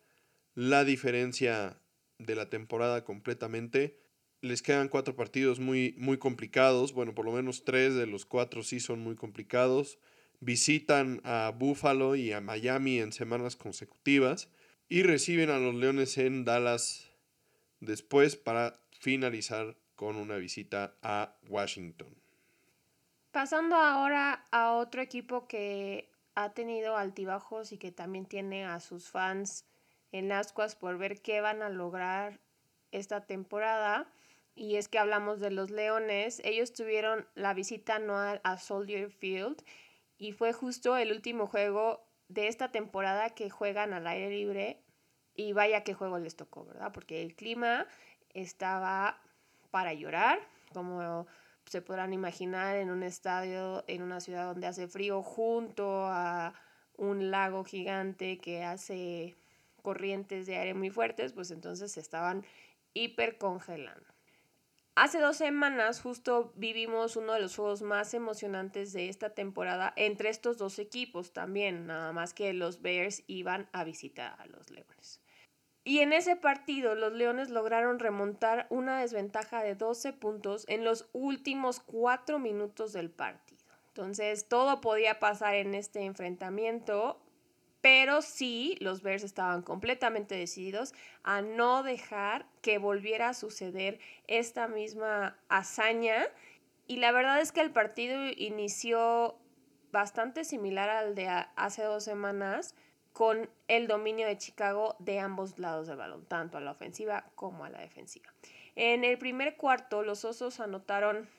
la 0.56 0.84
diferencia 0.84 1.80
de 2.18 2.34
la 2.34 2.50
temporada 2.50 3.04
completamente. 3.04 4.00
Les 4.42 4.64
quedan 4.64 4.90
cuatro 4.90 5.16
partidos 5.16 5.60
muy, 5.60 5.94
muy 6.00 6.18
complicados. 6.18 6.94
Bueno, 6.94 7.14
por 7.14 7.26
lo 7.26 7.34
menos 7.34 7.66
tres 7.66 7.94
de 7.94 8.08
los 8.08 8.26
cuatro 8.26 8.64
sí 8.64 8.80
son 8.80 9.02
muy 9.02 9.16
complicados. 9.16 10.00
Visitan 10.40 11.22
a 11.24 11.54
Buffalo 11.56 12.16
y 12.16 12.32
a 12.32 12.42
Miami 12.42 12.98
en 13.00 13.12
semanas 13.12 13.56
consecutivas. 13.56 14.50
Y 14.90 15.04
reciben 15.04 15.52
a 15.52 15.60
los 15.60 15.76
Leones 15.76 16.18
en 16.18 16.46
Dallas 16.46 17.12
después 17.80 18.38
para 18.38 18.82
finalizar 19.00 19.78
con 19.96 20.16
una 20.16 20.38
visita 20.38 20.98
a 21.04 21.38
Washington. 21.48 22.23
Pasando 23.34 23.78
ahora 23.78 24.46
a 24.52 24.74
otro 24.74 25.02
equipo 25.02 25.48
que 25.48 26.08
ha 26.36 26.54
tenido 26.54 26.98
altibajos 26.98 27.72
y 27.72 27.80
que 27.80 27.92
también 27.92 28.28
tiene 28.28 28.64
a 28.64 28.80
sus 28.80 29.10
fans 29.10 29.66
en 30.12 30.32
ascuas 30.32 30.76
por 30.76 31.00
ver 31.00 31.20
qué 31.20 31.42
van 31.42 31.64
a 31.64 31.70
lograr 31.70 32.40
esta 32.92 33.26
temporada. 33.26 34.08
Y 34.54 34.76
es 34.76 34.88
que 34.88 35.00
hablamos 35.00 35.40
de 35.40 35.50
los 35.50 35.72
Leones. 35.72 36.44
Ellos 36.46 36.74
tuvieron 36.74 37.28
la 37.34 37.56
visita 37.56 37.96
anual 37.96 38.40
a 38.44 38.60
Soldier 38.60 39.10
Field 39.10 39.64
y 40.20 40.34
fue 40.34 40.54
justo 40.54 40.96
el 40.96 41.12
último 41.12 41.48
juego 41.48 42.06
de 42.28 42.48
esta 42.48 42.72
temporada 42.72 43.32
que 43.32 43.50
juegan 43.50 43.94
al 43.94 44.06
aire 44.06 44.30
libre. 44.30 44.84
Y 45.34 45.54
vaya 45.54 45.84
qué 45.84 45.96
juego 45.96 46.20
les 46.20 46.36
tocó, 46.36 46.66
¿verdad? 46.66 46.92
Porque 46.94 47.24
el 47.24 47.36
clima 47.36 47.88
estaba 48.30 49.20
para 49.72 49.92
llorar, 49.94 50.40
como 50.72 51.26
se 51.66 51.82
podrán 51.82 52.14
imaginar 52.14 52.78
en 52.78 52.90
un 52.90 53.04
estadio, 53.04 53.84
en 53.88 54.02
una 54.02 54.20
ciudad 54.20 54.46
donde 54.46 54.68
hace 54.68 54.88
frío, 54.88 55.22
junto 55.24 56.06
a 56.06 56.54
un 56.96 57.32
lago 57.32 57.64
gigante 57.64 58.38
que 58.38 58.64
hace 58.64 59.36
corrientes 59.82 60.46
de 60.46 60.58
aire 60.58 60.74
muy 60.74 60.90
fuertes, 60.90 61.34
pues 61.34 61.52
entonces 61.52 61.92
se 61.92 62.00
estaban 62.00 62.46
hiper 62.94 63.38
congelando. 63.38 64.14
Hace 64.96 65.20
dos 65.20 65.38
semanas 65.38 66.02
justo 66.02 66.54
vivimos 66.56 67.16
uno 67.16 67.34
de 67.34 67.42
los 67.42 67.56
juegos 67.56 67.82
más 67.82 68.14
emocionantes 68.14 68.94
de 68.94 69.10
esta 69.10 69.32
temporada 69.32 69.92
entre 69.96 70.30
estos 70.30 70.60
dos 70.60 70.78
equipos 70.78 71.34
también, 71.34 71.88
nada 71.88 72.12
más 72.14 72.36
que 72.36 72.54
los 72.54 72.84
Bears 72.84 73.24
iban 73.26 73.68
a 73.72 73.84
visitar 73.84 74.36
a 74.40 74.46
los 74.46 74.70
Leones. 74.70 75.23
Y 75.84 76.00
en 76.00 76.14
ese 76.14 76.36
partido 76.36 76.96
los 76.96 77.14
Leones 77.14 77.50
lograron 77.50 78.00
remontar 78.00 78.68
una 78.70 79.02
desventaja 79.02 79.62
de 79.62 79.76
12 79.76 80.14
puntos 80.14 80.66
en 80.68 80.86
los 80.86 81.10
últimos 81.12 81.80
cuatro 81.80 82.40
minutos 82.40 82.94
del 82.94 83.10
partido. 83.10 83.60
Entonces 83.90 84.48
todo 84.48 84.82
podía 84.82 85.20
pasar 85.20 85.56
en 85.56 85.76
este 85.76 86.02
enfrentamiento 86.02 87.20
pero 87.84 88.22
sí 88.22 88.78
los 88.80 89.02
Bears 89.02 89.26
estaban 89.26 89.62
completamente 89.62 90.36
decididos 90.36 90.94
a 91.22 91.42
no 91.42 91.84
dejar 91.84 92.46
que 92.62 92.78
volviera 92.78 93.28
a 93.28 93.34
suceder 93.34 94.00
esta 94.28 94.70
misma 94.70 95.38
hazaña. 95.50 96.28
Y 96.88 96.96
la 96.96 97.12
verdad 97.12 97.42
es 97.42 97.52
que 97.52 97.60
el 97.60 97.72
partido 97.72 98.24
inició 98.38 99.36
bastante 99.92 100.46
similar 100.46 100.90
al 100.90 101.14
de 101.14 101.28
hace 101.28 101.84
dos 101.84 102.06
semanas 102.06 102.74
con 103.14 103.50
el 103.68 103.88
dominio 103.88 104.28
de 104.28 104.38
Chicago 104.38 104.96
de 105.00 105.20
ambos 105.20 105.60
lados 105.60 105.88
del 105.88 105.98
balón, 105.98 106.26
tanto 106.26 106.58
a 106.58 106.62
la 106.62 106.72
ofensiva 106.72 107.26
como 107.36 107.64
a 107.64 107.70
la 107.70 107.80
defensiva. 107.80 108.34
En 108.76 109.04
el 109.04 109.18
primer 109.20 109.56
cuarto, 109.56 110.02
los 110.02 110.26
Osos 110.26 110.60
anotaron 110.60 111.30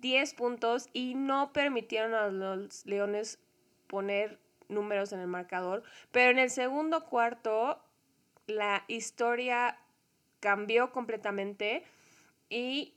10 0.00 0.34
puntos 0.34 0.88
y 0.92 1.14
no 1.14 1.52
permitieron 1.52 2.12
a 2.12 2.26
los 2.26 2.84
Leones 2.86 3.38
poner 3.86 4.40
números 4.68 5.12
en 5.12 5.20
el 5.20 5.28
marcador, 5.28 5.84
pero 6.10 6.30
en 6.30 6.38
el 6.40 6.50
segundo 6.50 7.06
cuarto 7.06 7.80
la 8.46 8.84
historia 8.88 9.78
cambió 10.40 10.90
completamente 10.90 11.84
y 12.48 12.94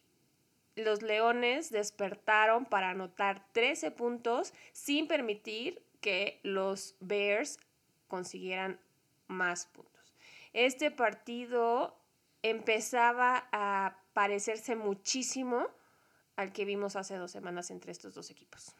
los 0.75 1.03
Leones 1.03 1.69
despertaron 1.69 2.65
para 2.65 2.89
anotar 2.89 3.45
13 3.51 3.91
puntos 3.91 4.53
sin 4.71 5.07
permitir 5.07 5.83
que 6.01 6.39
los 6.43 6.95
Bears 6.99 7.59
consiguieran 8.07 8.79
más 9.27 9.67
puntos. 9.67 10.15
Este 10.53 10.91
partido 10.91 11.97
empezaba 12.41 13.47
a 13.51 13.97
parecerse 14.13 14.75
muchísimo 14.75 15.67
al 16.35 16.51
que 16.51 16.65
vimos 16.65 16.95
hace 16.95 17.15
dos 17.15 17.31
semanas 17.31 17.71
entre 17.71 17.91
estos 17.91 18.13
dos 18.13 18.29
equipos. 18.29 18.75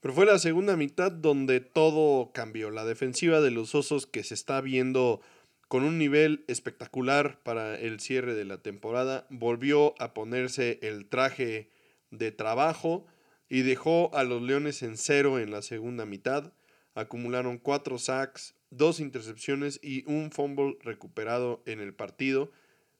Pero 0.00 0.14
fue 0.14 0.26
la 0.26 0.38
segunda 0.38 0.76
mitad 0.76 1.10
donde 1.10 1.60
todo 1.60 2.30
cambió. 2.32 2.70
La 2.70 2.84
defensiva 2.84 3.40
de 3.40 3.50
los 3.50 3.74
Osos 3.74 4.06
que 4.06 4.22
se 4.22 4.34
está 4.34 4.60
viendo 4.60 5.22
con 5.68 5.82
un 5.82 5.98
nivel 5.98 6.44
espectacular 6.46 7.42
para 7.42 7.76
el 7.76 8.00
cierre 8.00 8.34
de 8.34 8.44
la 8.44 8.58
temporada, 8.58 9.26
volvió 9.30 10.00
a 10.00 10.14
ponerse 10.14 10.78
el 10.82 11.06
traje 11.06 11.70
de 12.10 12.32
trabajo 12.32 13.06
y 13.48 13.62
dejó 13.62 14.14
a 14.14 14.24
los 14.24 14.42
Leones 14.42 14.82
en 14.82 14.96
cero 14.96 15.38
en 15.38 15.50
la 15.50 15.62
segunda 15.62 16.06
mitad. 16.06 16.52
Acumularon 16.94 17.58
cuatro 17.58 17.98
sacks, 17.98 18.54
dos 18.70 19.00
intercepciones 19.00 19.80
y 19.82 20.04
un 20.10 20.30
fumble 20.30 20.76
recuperado 20.80 21.62
en 21.66 21.80
el 21.80 21.94
partido, 21.94 22.52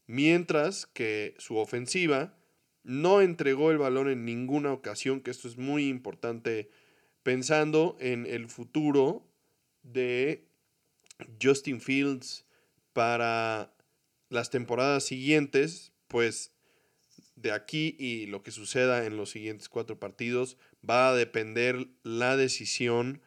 mientras 0.06 0.86
que 0.86 1.34
su 1.38 1.56
ofensiva 1.56 2.36
no 2.82 3.22
entregó 3.22 3.70
el 3.70 3.78
balón 3.78 4.08
en 4.08 4.24
ninguna 4.24 4.72
ocasión, 4.72 5.20
que 5.20 5.30
esto 5.30 5.48
es 5.48 5.56
muy 5.56 5.88
importante 5.88 6.70
pensando 7.22 7.96
en 8.00 8.26
el 8.26 8.48
futuro 8.48 9.26
de 9.82 10.46
Justin 11.40 11.80
Fields 11.80 12.44
para 12.92 13.74
las 14.28 14.50
temporadas 14.50 15.04
siguientes, 15.04 15.92
pues 16.08 16.52
de 17.36 17.52
aquí 17.52 17.96
y 17.98 18.26
lo 18.26 18.42
que 18.42 18.50
suceda 18.50 19.06
en 19.06 19.16
los 19.16 19.30
siguientes 19.30 19.68
cuatro 19.68 19.98
partidos 19.98 20.56
va 20.88 21.08
a 21.08 21.14
depender 21.14 21.88
la 22.02 22.36
decisión 22.36 23.22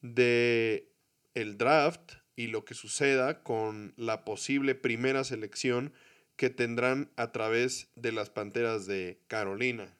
de 0.00 0.92
el 1.34 1.58
draft 1.58 2.14
y 2.36 2.48
lo 2.48 2.64
que 2.64 2.74
suceda 2.74 3.42
con 3.42 3.94
la 3.96 4.24
posible 4.24 4.74
primera 4.74 5.24
selección 5.24 5.92
que 6.36 6.50
tendrán 6.50 7.10
a 7.16 7.32
través 7.32 7.90
de 7.96 8.12
las 8.12 8.30
Panteras 8.30 8.86
de 8.86 9.20
Carolina. 9.26 9.96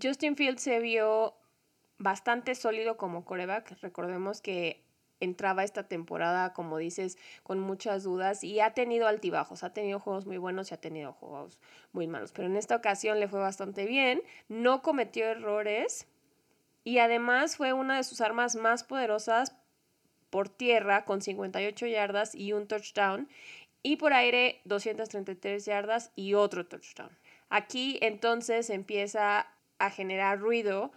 Justin 0.00 0.36
Fields 0.36 0.62
se 0.62 0.78
vio 0.78 1.34
bastante 1.98 2.54
sólido 2.54 2.96
como 2.96 3.24
coreback. 3.24 3.80
Recordemos 3.80 4.40
que 4.40 4.84
entraba 5.20 5.64
esta 5.64 5.88
temporada, 5.88 6.52
como 6.52 6.78
dices, 6.78 7.18
con 7.42 7.58
muchas 7.58 8.04
dudas 8.04 8.44
y 8.44 8.60
ha 8.60 8.74
tenido 8.74 9.06
altibajos, 9.06 9.64
ha 9.64 9.72
tenido 9.72 9.98
juegos 9.98 10.26
muy 10.26 10.38
buenos 10.38 10.70
y 10.70 10.74
ha 10.74 10.80
tenido 10.80 11.12
juegos 11.12 11.58
muy 11.92 12.06
malos, 12.06 12.32
pero 12.32 12.46
en 12.46 12.56
esta 12.56 12.76
ocasión 12.76 13.20
le 13.20 13.28
fue 13.28 13.40
bastante 13.40 13.86
bien, 13.86 14.22
no 14.48 14.82
cometió 14.82 15.24
errores 15.26 16.06
y 16.84 16.98
además 16.98 17.56
fue 17.56 17.72
una 17.72 17.96
de 17.96 18.04
sus 18.04 18.20
armas 18.20 18.54
más 18.54 18.84
poderosas 18.84 19.56
por 20.30 20.48
tierra 20.48 21.04
con 21.04 21.22
58 21.22 21.86
yardas 21.86 22.34
y 22.34 22.52
un 22.52 22.68
touchdown 22.68 23.28
y 23.82 23.96
por 23.96 24.12
aire 24.12 24.60
233 24.64 25.64
yardas 25.64 26.12
y 26.14 26.34
otro 26.34 26.66
touchdown. 26.66 27.10
Aquí 27.48 27.98
entonces 28.02 28.70
empieza 28.70 29.48
a 29.78 29.90
generar 29.90 30.38
ruido 30.38 30.92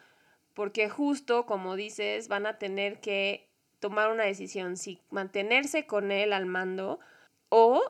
porque 0.53 0.89
justo 0.89 1.45
como 1.45 1.75
dices, 1.75 2.27
van 2.27 2.45
a 2.45 2.57
tener 2.57 2.99
que 2.99 3.47
tomar 3.79 4.11
una 4.11 4.23
decisión, 4.23 4.75
si 4.75 4.99
mantenerse 5.09 5.85
con 5.85 6.11
él 6.11 6.33
al 6.33 6.45
mando 6.45 6.99
o 7.49 7.81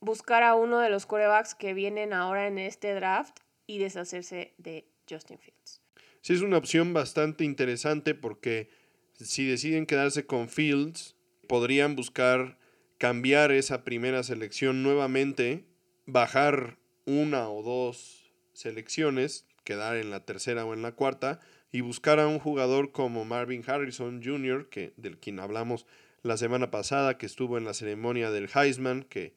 buscar 0.00 0.42
a 0.42 0.54
uno 0.54 0.78
de 0.78 0.90
los 0.90 1.06
corebacks 1.06 1.54
que 1.54 1.74
vienen 1.74 2.12
ahora 2.12 2.46
en 2.46 2.58
este 2.58 2.94
draft 2.94 3.40
y 3.66 3.78
deshacerse 3.78 4.54
de 4.58 4.86
Justin 5.08 5.38
Fields. 5.38 5.83
Sí, 6.24 6.32
es 6.32 6.40
una 6.40 6.56
opción 6.56 6.94
bastante 6.94 7.44
interesante 7.44 8.14
porque 8.14 8.70
si 9.12 9.44
deciden 9.44 9.84
quedarse 9.84 10.24
con 10.24 10.48
Fields, 10.48 11.16
podrían 11.46 11.96
buscar 11.96 12.56
cambiar 12.96 13.52
esa 13.52 13.84
primera 13.84 14.22
selección 14.22 14.82
nuevamente, 14.82 15.66
bajar 16.06 16.78
una 17.04 17.50
o 17.50 17.62
dos 17.62 18.32
selecciones, 18.54 19.46
quedar 19.64 19.98
en 19.98 20.08
la 20.08 20.24
tercera 20.24 20.64
o 20.64 20.72
en 20.72 20.80
la 20.80 20.92
cuarta 20.92 21.40
y 21.70 21.82
buscar 21.82 22.18
a 22.18 22.26
un 22.26 22.38
jugador 22.38 22.90
como 22.90 23.26
Marvin 23.26 23.62
Harrison 23.66 24.22
Jr., 24.24 24.70
que, 24.70 24.94
del 24.96 25.18
quien 25.18 25.38
hablamos 25.40 25.84
la 26.22 26.38
semana 26.38 26.70
pasada, 26.70 27.18
que 27.18 27.26
estuvo 27.26 27.58
en 27.58 27.66
la 27.66 27.74
ceremonia 27.74 28.30
del 28.30 28.48
Heisman, 28.48 29.02
que 29.02 29.34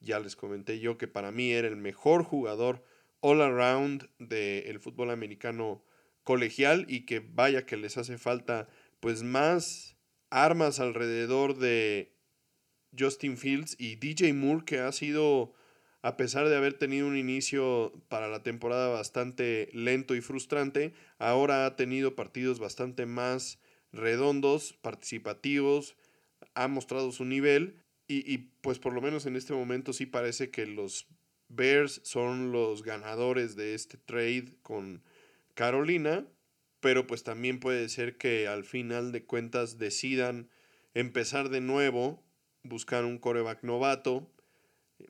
ya 0.00 0.20
les 0.20 0.36
comenté 0.36 0.80
yo 0.80 0.96
que 0.96 1.06
para 1.06 1.32
mí 1.32 1.52
era 1.52 1.68
el 1.68 1.76
mejor 1.76 2.24
jugador 2.24 2.82
all 3.20 3.42
around 3.42 4.08
del 4.18 4.80
fútbol 4.80 5.10
americano 5.10 5.84
colegial 6.24 6.86
y 6.88 7.06
que 7.06 7.20
vaya 7.20 7.66
que 7.66 7.76
les 7.76 7.96
hace 7.96 8.18
falta 8.18 8.68
pues 9.00 9.22
más 9.22 9.96
armas 10.30 10.80
alrededor 10.80 11.58
de 11.58 12.12
Justin 12.98 13.36
Fields 13.36 13.76
y 13.78 13.96
DJ 13.96 14.32
Moore 14.32 14.64
que 14.64 14.80
ha 14.80 14.90
sido 14.92 15.54
a 16.02 16.18
pesar 16.18 16.48
de 16.48 16.56
haber 16.56 16.74
tenido 16.74 17.06
un 17.06 17.16
inicio 17.16 17.92
para 18.08 18.28
la 18.28 18.42
temporada 18.42 18.88
bastante 18.88 19.70
lento 19.72 20.14
y 20.14 20.20
frustrante, 20.20 20.92
ahora 21.18 21.64
ha 21.64 21.76
tenido 21.76 22.14
partidos 22.14 22.58
bastante 22.58 23.06
más 23.06 23.58
redondos, 23.90 24.74
participativos, 24.82 25.96
ha 26.52 26.68
mostrado 26.68 27.10
su 27.10 27.24
nivel 27.24 27.82
y, 28.06 28.30
y 28.30 28.50
pues 28.60 28.78
por 28.78 28.92
lo 28.92 29.00
menos 29.00 29.24
en 29.24 29.34
este 29.34 29.54
momento 29.54 29.94
sí 29.94 30.04
parece 30.04 30.50
que 30.50 30.66
los 30.66 31.06
Bears 31.48 32.02
son 32.04 32.52
los 32.52 32.82
ganadores 32.82 33.56
de 33.56 33.74
este 33.74 33.96
trade 33.96 34.56
con 34.62 35.02
Carolina, 35.54 36.26
pero 36.80 37.06
pues 37.06 37.24
también 37.24 37.60
puede 37.60 37.88
ser 37.88 38.18
que 38.18 38.46
al 38.46 38.64
final 38.64 39.12
de 39.12 39.24
cuentas 39.24 39.78
decidan 39.78 40.50
empezar 40.92 41.48
de 41.48 41.60
nuevo, 41.60 42.22
buscar 42.62 43.04
un 43.04 43.18
coreback 43.18 43.62
novato, 43.62 44.30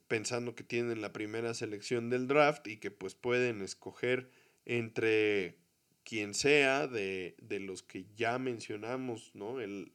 pensando 0.09 0.55
que 0.55 0.65
tienen 0.65 1.01
la 1.01 1.13
primera 1.13 1.55
selección 1.55 2.11
del 2.11 2.27
draft 2.27 2.67
y 2.69 2.79
que 2.79 2.91
pues 2.91 3.15
pueden 3.15 3.61
escoger 3.61 4.31
entre 4.65 5.59
quien 6.05 6.35
sea 6.35 6.87
de, 6.87 7.35
los 7.49 7.83
que 7.83 8.07
ya 8.15 8.39
mencionamos 8.39 9.31
¿no? 9.35 9.61
Eh, 9.61 9.91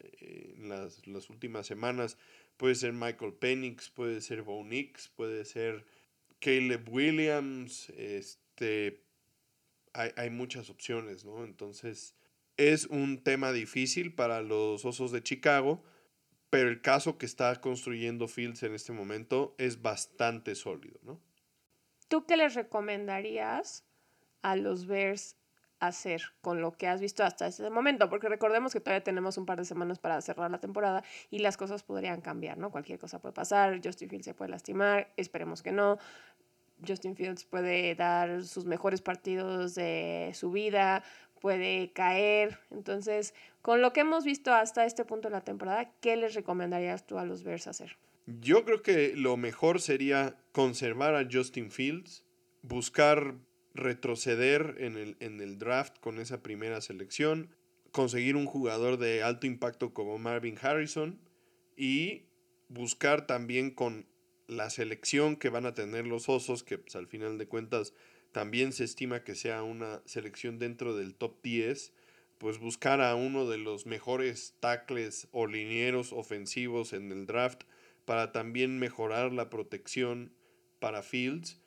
en 0.58 0.70
las, 0.70 1.06
las, 1.08 1.30
últimas 1.30 1.68
semanas. 1.68 2.18
Puede 2.58 2.76
ser 2.76 2.94
Michael 2.94 3.34
Penix, 3.34 3.90
puede 3.90 4.22
ser 4.22 4.42
Bo 4.42 4.64
Nix, 4.64 5.08
puede 5.10 5.46
ser 5.46 5.86
Caleb 6.40 6.90
Williams, 6.90 7.90
este, 7.92 9.04
hay, 9.94 10.12
hay, 10.16 10.30
muchas 10.30 10.70
opciones, 10.70 11.26
¿no? 11.26 11.44
Entonces, 11.44 12.16
es 12.58 12.86
un 12.86 13.24
tema 13.24 13.52
difícil 13.52 14.14
para 14.14 14.42
los 14.42 14.86
Osos 14.86 15.12
de 15.12 15.24
Chicago, 15.24 15.84
pero 16.50 16.70
el 16.70 16.82
caso 16.82 17.18
que 17.18 17.26
está 17.26 17.60
construyendo 17.62 18.28
Fields 18.28 18.64
en 18.64 18.74
este 18.74 18.92
momento 18.92 19.56
es 19.58 19.82
bastante 19.82 20.56
sólido, 20.56 21.00
¿no? 21.04 21.22
¿Tú 22.08 22.26
qué 22.26 22.38
les 22.38 22.56
recomendarías 22.56 23.86
a 24.42 24.56
los 24.56 24.88
Bears 24.88 25.36
hacer 25.80 26.22
con 26.42 26.62
lo 26.62 26.74
que 26.74 26.88
has 26.88 27.00
visto 27.00 27.24
hasta 27.24 27.48
ese 27.48 27.70
momento, 27.70 28.10
porque 28.10 28.28
recordemos 28.28 28.74
que 28.74 28.80
todavía 28.80 29.04
tenemos 29.04 29.38
un 29.38 29.46
par 29.46 29.58
de 29.58 29.66
semanas 29.66 29.98
para 30.00 30.20
cerrar 30.22 30.52
la 30.52 30.60
temporada 30.60 31.04
y 31.30 31.40
las 31.40 31.58
cosas 31.58 31.84
podrían 31.84 32.22
cambiar, 32.22 32.58
¿no? 32.58 32.72
Cualquier 32.72 33.00
cosa 33.00 33.20
puede 33.20 33.34
pasar, 33.34 33.80
Justin 33.84 34.10
Fields 34.10 34.26
se 34.26 34.34
puede 34.34 34.52
lastimar, 34.52 35.12
esperemos 35.16 35.64
que 35.64 35.72
no. 35.72 35.98
Justin 36.88 37.16
Fields 37.16 37.44
puede 37.44 37.96
dar 37.96 38.44
sus 38.44 38.66
mejores 38.66 39.02
partidos 39.02 39.76
de 39.76 40.32
su 40.34 40.52
vida, 40.52 41.04
puede 41.40 41.92
caer. 41.94 42.60
Entonces, 42.72 43.34
con 43.62 43.82
lo 43.82 43.94
que 43.94 44.02
hemos 44.02 44.26
visto 44.26 44.54
hasta 44.54 44.86
este 44.86 45.06
punto 45.06 45.30
de 45.30 45.34
la 45.34 45.42
temporada, 45.42 45.92
¿qué 46.02 46.16
les 46.16 46.34
recomendarías 46.36 47.06
tú 47.06 47.18
a 47.18 47.26
los 47.26 47.44
Bears 47.44 47.68
hacer? 47.68 47.98
Yo 48.42 48.64
creo 48.64 48.82
que 48.82 49.14
lo 49.16 49.38
mejor 49.38 49.82
sería 49.82 50.38
conservar 50.52 51.16
a 51.16 51.28
Justin 51.30 51.72
Fields, 51.72 52.24
buscar 52.62 53.36
retroceder 53.74 54.76
en 54.80 54.98
el, 54.98 55.18
en 55.20 55.42
el 55.42 55.58
draft 55.58 55.98
con 56.00 56.20
esa 56.20 56.44
primera 56.44 56.82
selección, 56.82 57.50
conseguir 57.92 58.36
un 58.36 58.46
jugador 58.46 58.98
de 58.98 59.24
alto 59.24 59.48
impacto 59.48 59.94
como 59.94 60.18
Marvin 60.20 60.58
Harrison 60.62 61.20
y 61.76 62.24
buscar 62.68 63.26
también 63.26 63.72
con 63.72 64.06
la 64.50 64.70
selección 64.72 65.36
que 65.36 65.50
van 65.50 65.66
a 65.66 65.76
tener 65.76 66.08
los 66.08 66.28
Osos, 66.28 66.64
que 66.64 66.80
pues, 66.80 66.96
al 66.96 67.08
final 67.08 67.38
de 67.38 67.48
cuentas 67.48 67.94
también 68.32 68.74
se 68.74 68.84
estima 68.84 69.24
que 69.24 69.36
sea 69.36 69.64
una 69.64 70.02
selección 70.06 70.60
dentro 70.60 70.96
del 70.96 71.16
top 71.16 71.42
10, 71.44 71.94
pues 72.40 72.58
buscar 72.58 73.02
a 73.02 73.16
uno 73.16 73.48
de 73.48 73.58
los 73.58 73.86
mejores 73.86 74.56
tackles 74.60 75.28
o 75.32 75.46
linieros 75.46 76.14
ofensivos 76.14 76.94
en 76.94 77.12
el 77.12 77.28
draft 77.28 77.64
para 78.06 78.32
también 78.32 78.80
mejorar 78.80 79.32
la 79.32 79.50
protección 79.50 80.32
para 80.80 81.04
Fields. 81.04 81.60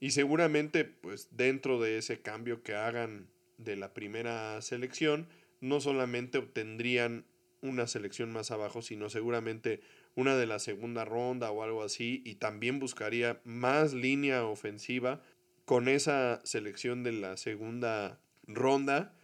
Y 0.00 0.10
seguramente, 0.10 0.84
pues 0.84 1.28
dentro 1.30 1.80
de 1.80 1.98
ese 1.98 2.20
cambio 2.20 2.62
que 2.62 2.74
hagan 2.74 3.28
de 3.58 3.76
la 3.76 3.94
primera 3.94 4.60
selección, 4.60 5.28
no 5.60 5.80
solamente 5.80 6.38
obtendrían 6.38 7.26
una 7.62 7.86
selección 7.86 8.32
más 8.32 8.50
abajo, 8.50 8.82
sino 8.82 9.08
seguramente 9.08 9.80
una 10.14 10.36
de 10.36 10.46
la 10.46 10.58
segunda 10.58 11.04
ronda 11.04 11.50
o 11.50 11.62
algo 11.62 11.82
así, 11.82 12.22
y 12.24 12.36
también 12.36 12.78
buscaría 12.78 13.40
más 13.44 13.92
línea 13.92 14.44
ofensiva 14.44 15.22
con 15.64 15.88
esa 15.88 16.40
selección 16.44 17.02
de 17.02 17.12
la 17.12 17.36
segunda 17.36 18.20
ronda 18.46 19.14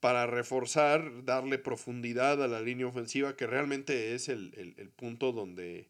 para 0.00 0.26
reforzar, 0.26 1.24
darle 1.24 1.58
profundidad 1.58 2.42
a 2.42 2.48
la 2.48 2.60
línea 2.60 2.86
ofensiva, 2.86 3.36
que 3.36 3.46
realmente 3.46 4.14
es 4.14 4.28
el, 4.28 4.74
el 4.76 4.90
punto 4.90 5.32
donde, 5.32 5.88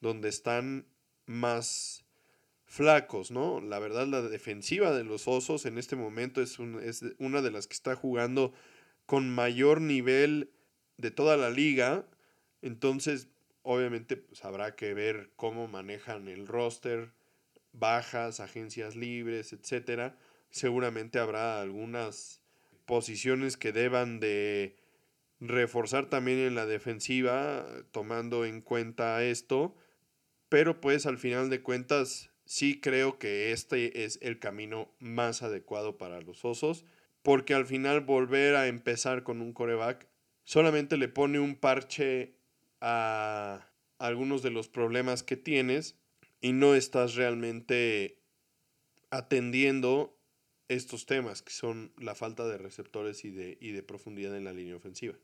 donde 0.00 0.28
están 0.28 0.86
más 1.26 2.04
flacos, 2.66 3.30
¿no? 3.30 3.60
La 3.60 3.78
verdad, 3.78 4.06
la 4.06 4.22
defensiva 4.22 4.92
de 4.92 5.04
los 5.04 5.28
Osos 5.28 5.64
en 5.66 5.78
este 5.78 5.96
momento 5.96 6.42
es, 6.42 6.58
es 6.82 7.04
una 7.18 7.40
de 7.42 7.50
las 7.50 7.66
que 7.66 7.74
está 7.74 7.94
jugando 7.94 8.52
con 9.06 9.30
mayor 9.30 9.80
nivel 9.80 10.50
de 10.96 11.10
toda 11.10 11.36
la 11.36 11.50
liga. 11.50 12.04
Entonces, 12.62 13.28
obviamente, 13.64 14.16
pues 14.16 14.44
habrá 14.44 14.76
que 14.76 14.94
ver 14.94 15.32
cómo 15.34 15.66
manejan 15.66 16.28
el 16.28 16.46
roster, 16.46 17.10
bajas, 17.72 18.38
agencias 18.38 18.94
libres, 18.94 19.52
etcétera. 19.52 20.16
Seguramente 20.50 21.18
habrá 21.18 21.60
algunas 21.60 22.40
posiciones 22.84 23.56
que 23.56 23.72
deban 23.72 24.20
de 24.20 24.76
reforzar 25.40 26.08
también 26.08 26.38
en 26.38 26.54
la 26.54 26.66
defensiva, 26.66 27.66
tomando 27.90 28.44
en 28.44 28.60
cuenta 28.60 29.24
esto. 29.24 29.74
Pero 30.48 30.80
pues 30.80 31.06
al 31.06 31.18
final 31.18 31.50
de 31.50 31.62
cuentas 31.62 32.30
sí 32.44 32.80
creo 32.80 33.18
que 33.18 33.50
este 33.50 34.04
es 34.04 34.18
el 34.22 34.38
camino 34.38 34.94
más 35.00 35.42
adecuado 35.42 35.98
para 35.98 36.20
los 36.20 36.44
osos, 36.44 36.84
porque 37.22 37.54
al 37.54 37.66
final 37.66 38.02
volver 38.02 38.54
a 38.54 38.68
empezar 38.68 39.22
con 39.22 39.40
un 39.40 39.52
coreback 39.52 40.06
solamente 40.44 40.98
le 40.98 41.08
pone 41.08 41.40
un 41.40 41.56
parche 41.56 42.36
a 42.86 43.66
algunos 43.98 44.42
de 44.42 44.50
los 44.50 44.68
problemas 44.68 45.22
que 45.22 45.38
tienes 45.38 45.96
y 46.42 46.52
no 46.52 46.74
estás 46.74 47.14
realmente 47.14 48.20
atendiendo 49.08 50.18
estos 50.68 51.06
temas 51.06 51.40
que 51.40 51.50
son 51.50 51.94
la 51.96 52.14
falta 52.14 52.46
de 52.46 52.58
receptores 52.58 53.24
y 53.24 53.30
de, 53.30 53.56
y 53.58 53.72
de 53.72 53.82
profundidad 53.82 54.36
en 54.36 54.44
la 54.44 54.52
línea 54.52 54.76
ofensiva. 54.76 55.14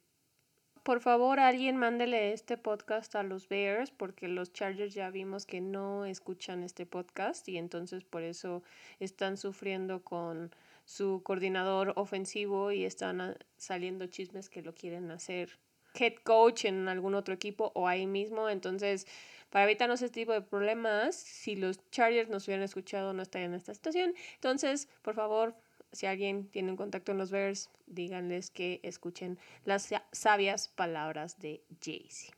Por 0.82 1.02
favor, 1.02 1.38
alguien 1.38 1.76
mándele 1.76 2.32
este 2.32 2.56
podcast 2.56 3.14
a 3.14 3.22
los 3.22 3.46
Bears, 3.46 3.90
porque 3.90 4.26
los 4.26 4.54
Chargers 4.54 4.94
ya 4.94 5.10
vimos 5.10 5.44
que 5.44 5.60
no 5.60 6.06
escuchan 6.06 6.62
este 6.62 6.86
podcast 6.86 7.46
y 7.46 7.58
entonces 7.58 8.04
por 8.04 8.22
eso 8.22 8.62
están 9.00 9.36
sufriendo 9.36 10.02
con 10.02 10.54
su 10.86 11.22
coordinador 11.22 11.92
ofensivo 11.96 12.72
y 12.72 12.86
están 12.86 13.36
saliendo 13.58 14.06
chismes 14.06 14.48
que 14.48 14.62
lo 14.62 14.74
quieren 14.74 15.10
hacer 15.10 15.58
head 15.94 16.14
coach 16.22 16.64
en 16.64 16.88
algún 16.88 17.14
otro 17.14 17.34
equipo 17.34 17.72
o 17.74 17.88
ahí 17.88 18.06
mismo. 18.06 18.48
Entonces, 18.48 19.06
para 19.50 19.64
evitarnos 19.64 20.02
este 20.02 20.20
tipo 20.20 20.32
de 20.32 20.42
problemas, 20.42 21.16
si 21.16 21.56
los 21.56 21.80
Chargers 21.90 22.30
nos 22.30 22.46
hubieran 22.46 22.64
escuchado, 22.64 23.12
no 23.12 23.22
estarían 23.22 23.52
en 23.52 23.56
esta 23.58 23.74
situación. 23.74 24.14
Entonces, 24.34 24.88
por 25.02 25.14
favor, 25.14 25.54
si 25.92 26.06
alguien 26.06 26.48
tiene 26.48 26.70
un 26.70 26.76
contacto 26.76 27.12
en 27.12 27.18
los 27.18 27.30
Bears, 27.30 27.70
díganles 27.86 28.50
que 28.50 28.80
escuchen 28.82 29.38
las 29.64 29.88
sabias 30.12 30.68
palabras 30.68 31.38
de 31.40 31.62
Jaycee. 31.80 32.32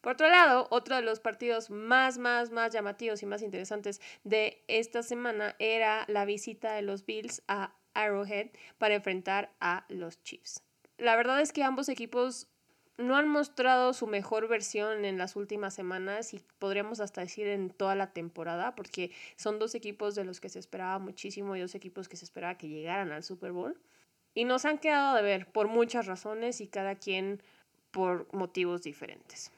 Por 0.00 0.12
otro 0.12 0.28
lado, 0.28 0.68
otro 0.70 0.96
de 0.96 1.02
los 1.02 1.18
partidos 1.18 1.70
más, 1.70 2.18
más, 2.18 2.50
más 2.50 2.72
llamativos 2.72 3.22
y 3.22 3.26
más 3.26 3.40
interesantes 3.40 4.02
de 4.22 4.62
esta 4.68 5.02
semana 5.02 5.56
era 5.58 6.04
la 6.08 6.26
visita 6.26 6.74
de 6.74 6.82
los 6.82 7.06
Bills 7.06 7.42
a 7.48 7.74
Arrowhead 7.94 8.50
para 8.76 8.94
enfrentar 8.94 9.54
a 9.60 9.86
los 9.88 10.22
Chiefs. 10.22 10.62
La 10.98 11.16
verdad 11.16 11.40
es 11.40 11.52
que 11.52 11.62
ambos 11.62 11.88
equipos 11.88 12.48
no 12.96 13.16
han 13.16 13.28
mostrado 13.28 13.92
su 13.92 14.06
mejor 14.06 14.46
versión 14.48 15.04
en 15.04 15.18
las 15.18 15.36
últimas 15.36 15.74
semanas 15.74 16.32
y 16.32 16.40
podríamos 16.58 17.00
hasta 17.00 17.22
decir 17.22 17.48
en 17.48 17.70
toda 17.70 17.94
la 17.94 18.12
temporada, 18.12 18.74
porque 18.74 19.10
son 19.36 19.58
dos 19.58 19.74
equipos 19.74 20.14
de 20.14 20.24
los 20.24 20.40
que 20.40 20.48
se 20.48 20.60
esperaba 20.60 20.98
muchísimo 20.98 21.56
y 21.56 21.60
dos 21.60 21.74
equipos 21.74 22.08
que 22.08 22.16
se 22.16 22.24
esperaba 22.24 22.56
que 22.56 22.68
llegaran 22.68 23.10
al 23.10 23.24
Super 23.24 23.52
Bowl. 23.52 23.76
Y 24.34 24.44
nos 24.44 24.64
han 24.64 24.78
quedado 24.78 25.16
de 25.16 25.22
ver 25.22 25.46
por 25.46 25.68
muchas 25.68 26.06
razones 26.06 26.60
y 26.60 26.66
cada 26.66 26.94
quien 26.96 27.42
por 27.90 28.32
motivos 28.32 28.82
diferentes. 28.82 29.50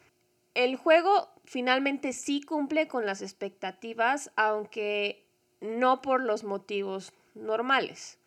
El 0.55 0.77
juego 0.77 1.29
finalmente 1.45 2.13
sí 2.13 2.43
cumple 2.43 2.89
con 2.89 3.05
las 3.05 3.21
expectativas, 3.21 4.31
aunque 4.37 5.25
no 5.61 6.01
por 6.01 6.23
los 6.23 6.45
motivos 6.45 7.13
normales. 7.35 8.19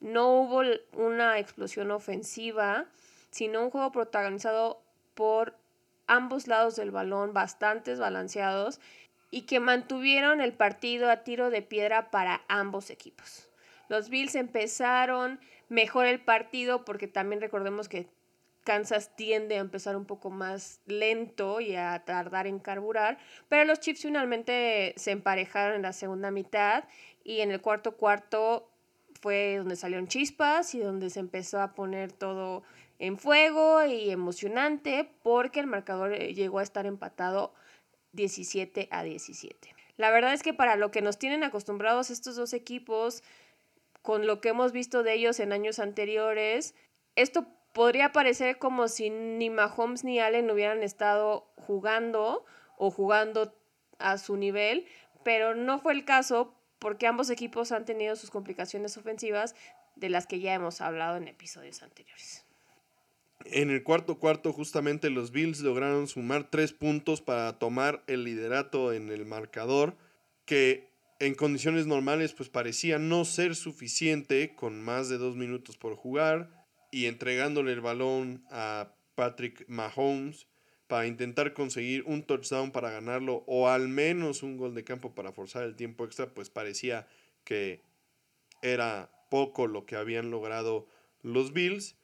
No 0.00 0.32
hubo 0.32 0.62
una 0.92 1.38
explosión 1.38 1.90
ofensiva 1.90 2.86
sino 3.30 3.62
un 3.62 3.70
juego 3.70 3.92
protagonizado 3.92 4.82
por 5.14 5.56
ambos 6.06 6.46
lados 6.46 6.76
del 6.76 6.90
balón, 6.90 7.34
bastantes 7.34 7.98
balanceados 7.98 8.80
y 9.30 9.42
que 9.42 9.60
mantuvieron 9.60 10.40
el 10.40 10.52
partido 10.52 11.10
a 11.10 11.18
tiro 11.18 11.50
de 11.50 11.62
piedra 11.62 12.10
para 12.10 12.42
ambos 12.48 12.90
equipos. 12.90 13.48
Los 13.88 14.08
Bills 14.08 14.34
empezaron 14.34 15.40
mejor 15.68 16.06
el 16.06 16.20
partido 16.20 16.84
porque 16.84 17.08
también 17.08 17.40
recordemos 17.40 17.88
que 17.88 18.08
Kansas 18.64 19.16
tiende 19.16 19.56
a 19.56 19.60
empezar 19.60 19.96
un 19.96 20.04
poco 20.04 20.28
más 20.28 20.80
lento 20.86 21.60
y 21.60 21.74
a 21.74 22.04
tardar 22.04 22.46
en 22.46 22.58
carburar, 22.58 23.18
pero 23.48 23.64
los 23.64 23.80
Chiefs 23.80 24.02
finalmente 24.02 24.92
se 24.96 25.10
emparejaron 25.10 25.76
en 25.76 25.82
la 25.82 25.94
segunda 25.94 26.30
mitad 26.30 26.84
y 27.24 27.40
en 27.40 27.50
el 27.50 27.62
cuarto 27.62 27.96
cuarto 27.96 28.70
fue 29.20 29.56
donde 29.56 29.74
salieron 29.74 30.06
chispas 30.06 30.74
y 30.74 30.80
donde 30.80 31.08
se 31.08 31.20
empezó 31.20 31.60
a 31.60 31.72
poner 31.72 32.12
todo 32.12 32.62
en 32.98 33.18
fuego 33.18 33.84
y 33.84 34.10
emocionante 34.10 35.10
porque 35.22 35.60
el 35.60 35.66
marcador 35.66 36.12
eh, 36.12 36.34
llegó 36.34 36.58
a 36.58 36.62
estar 36.62 36.86
empatado 36.86 37.54
17 38.12 38.88
a 38.90 39.02
17. 39.02 39.74
La 39.96 40.10
verdad 40.10 40.32
es 40.32 40.42
que 40.42 40.54
para 40.54 40.76
lo 40.76 40.90
que 40.90 41.02
nos 41.02 41.18
tienen 41.18 41.44
acostumbrados 41.44 42.10
estos 42.10 42.36
dos 42.36 42.52
equipos, 42.52 43.22
con 44.02 44.26
lo 44.26 44.40
que 44.40 44.50
hemos 44.50 44.72
visto 44.72 45.02
de 45.02 45.14
ellos 45.14 45.40
en 45.40 45.52
años 45.52 45.78
anteriores, 45.78 46.74
esto 47.16 47.46
podría 47.72 48.12
parecer 48.12 48.58
como 48.58 48.88
si 48.88 49.10
ni 49.10 49.50
Mahomes 49.50 50.04
ni 50.04 50.20
Allen 50.20 50.50
hubieran 50.50 50.82
estado 50.82 51.52
jugando 51.56 52.44
o 52.76 52.90
jugando 52.90 53.54
a 53.98 54.18
su 54.18 54.36
nivel, 54.36 54.86
pero 55.24 55.54
no 55.54 55.80
fue 55.80 55.92
el 55.92 56.04
caso 56.04 56.54
porque 56.78 57.06
ambos 57.06 57.28
equipos 57.28 57.72
han 57.72 57.84
tenido 57.84 58.16
sus 58.16 58.30
complicaciones 58.30 58.96
ofensivas 58.96 59.54
de 59.96 60.08
las 60.08 60.26
que 60.26 60.40
ya 60.40 60.54
hemos 60.54 60.80
hablado 60.80 61.16
en 61.16 61.28
episodios 61.28 61.82
anteriores. 61.82 62.47
En 63.50 63.70
el 63.70 63.82
cuarto 63.82 64.18
cuarto, 64.18 64.52
justamente 64.52 65.08
los 65.08 65.30
Bills 65.30 65.60
lograron 65.60 66.06
sumar 66.06 66.50
tres 66.50 66.72
puntos 66.72 67.22
para 67.22 67.58
tomar 67.58 68.04
el 68.06 68.24
liderato 68.24 68.92
en 68.92 69.10
el 69.10 69.24
marcador, 69.24 69.96
que 70.44 70.90
en 71.18 71.34
condiciones 71.34 71.86
normales 71.86 72.34
pues 72.34 72.50
parecía 72.50 72.98
no 72.98 73.24
ser 73.24 73.56
suficiente 73.56 74.54
con 74.54 74.82
más 74.82 75.08
de 75.08 75.16
dos 75.16 75.34
minutos 75.34 75.78
por 75.78 75.96
jugar 75.96 76.66
y 76.90 77.06
entregándole 77.06 77.72
el 77.72 77.80
balón 77.80 78.44
a 78.50 78.94
Patrick 79.14 79.64
Mahomes 79.66 80.46
para 80.86 81.06
intentar 81.06 81.54
conseguir 81.54 82.04
un 82.06 82.22
touchdown 82.22 82.70
para 82.70 82.90
ganarlo 82.90 83.44
o 83.46 83.68
al 83.68 83.88
menos 83.88 84.42
un 84.42 84.56
gol 84.56 84.74
de 84.74 84.84
campo 84.84 85.14
para 85.14 85.32
forzar 85.32 85.64
el 85.64 85.74
tiempo 85.74 86.04
extra, 86.04 86.32
pues 86.32 86.50
parecía 86.50 87.08
que 87.44 87.82
era 88.62 89.10
poco 89.30 89.66
lo 89.66 89.86
que 89.86 89.96
habían 89.96 90.30
logrado 90.30 90.86
los 91.22 91.52
Bills. 91.52 91.97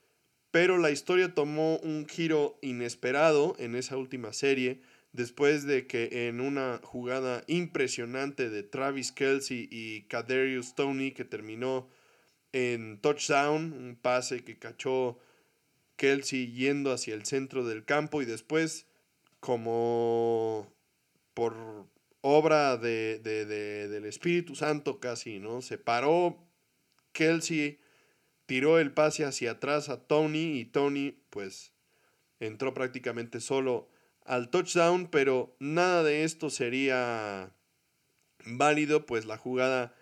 Pero 0.54 0.78
la 0.78 0.92
historia 0.92 1.34
tomó 1.34 1.78
un 1.78 2.06
giro 2.06 2.60
inesperado 2.62 3.56
en 3.58 3.74
esa 3.74 3.96
última 3.96 4.32
serie, 4.32 4.80
después 5.12 5.64
de 5.64 5.88
que 5.88 6.28
en 6.28 6.40
una 6.40 6.80
jugada 6.84 7.42
impresionante 7.48 8.48
de 8.50 8.62
Travis 8.62 9.10
Kelsey 9.10 9.66
y 9.68 10.02
Kaderius 10.02 10.76
Tony, 10.76 11.10
que 11.10 11.24
terminó 11.24 11.88
en 12.52 13.00
touchdown, 13.00 13.72
un 13.72 13.98
pase 14.00 14.44
que 14.44 14.56
cachó 14.56 15.18
Kelsey 15.96 16.52
yendo 16.52 16.92
hacia 16.92 17.16
el 17.16 17.24
centro 17.24 17.66
del 17.66 17.84
campo 17.84 18.22
y 18.22 18.24
después, 18.24 18.86
como 19.40 20.72
por 21.34 21.56
obra 22.20 22.76
de, 22.76 23.18
del 23.18 24.04
Espíritu 24.04 24.54
Santo 24.54 25.00
casi, 25.00 25.40
¿no? 25.40 25.62
Se 25.62 25.78
paró 25.78 26.38
Kelsey, 27.10 27.80
tiró 28.46 28.78
el 28.78 28.92
pase 28.92 29.24
hacia 29.24 29.52
atrás 29.52 29.88
a 29.88 30.06
Tony 30.06 30.58
y 30.58 30.64
Tony 30.64 31.12
pues 31.30 31.72
entró 32.40 32.74
prácticamente 32.74 33.40
solo 33.40 33.88
al 34.24 34.50
touchdown, 34.50 35.08
pero 35.10 35.56
nada 35.58 36.02
de 36.02 36.24
esto 36.24 36.50
sería 36.50 37.54
válido, 38.46 39.06
pues 39.06 39.26
la 39.26 39.36
jugada 39.36 39.94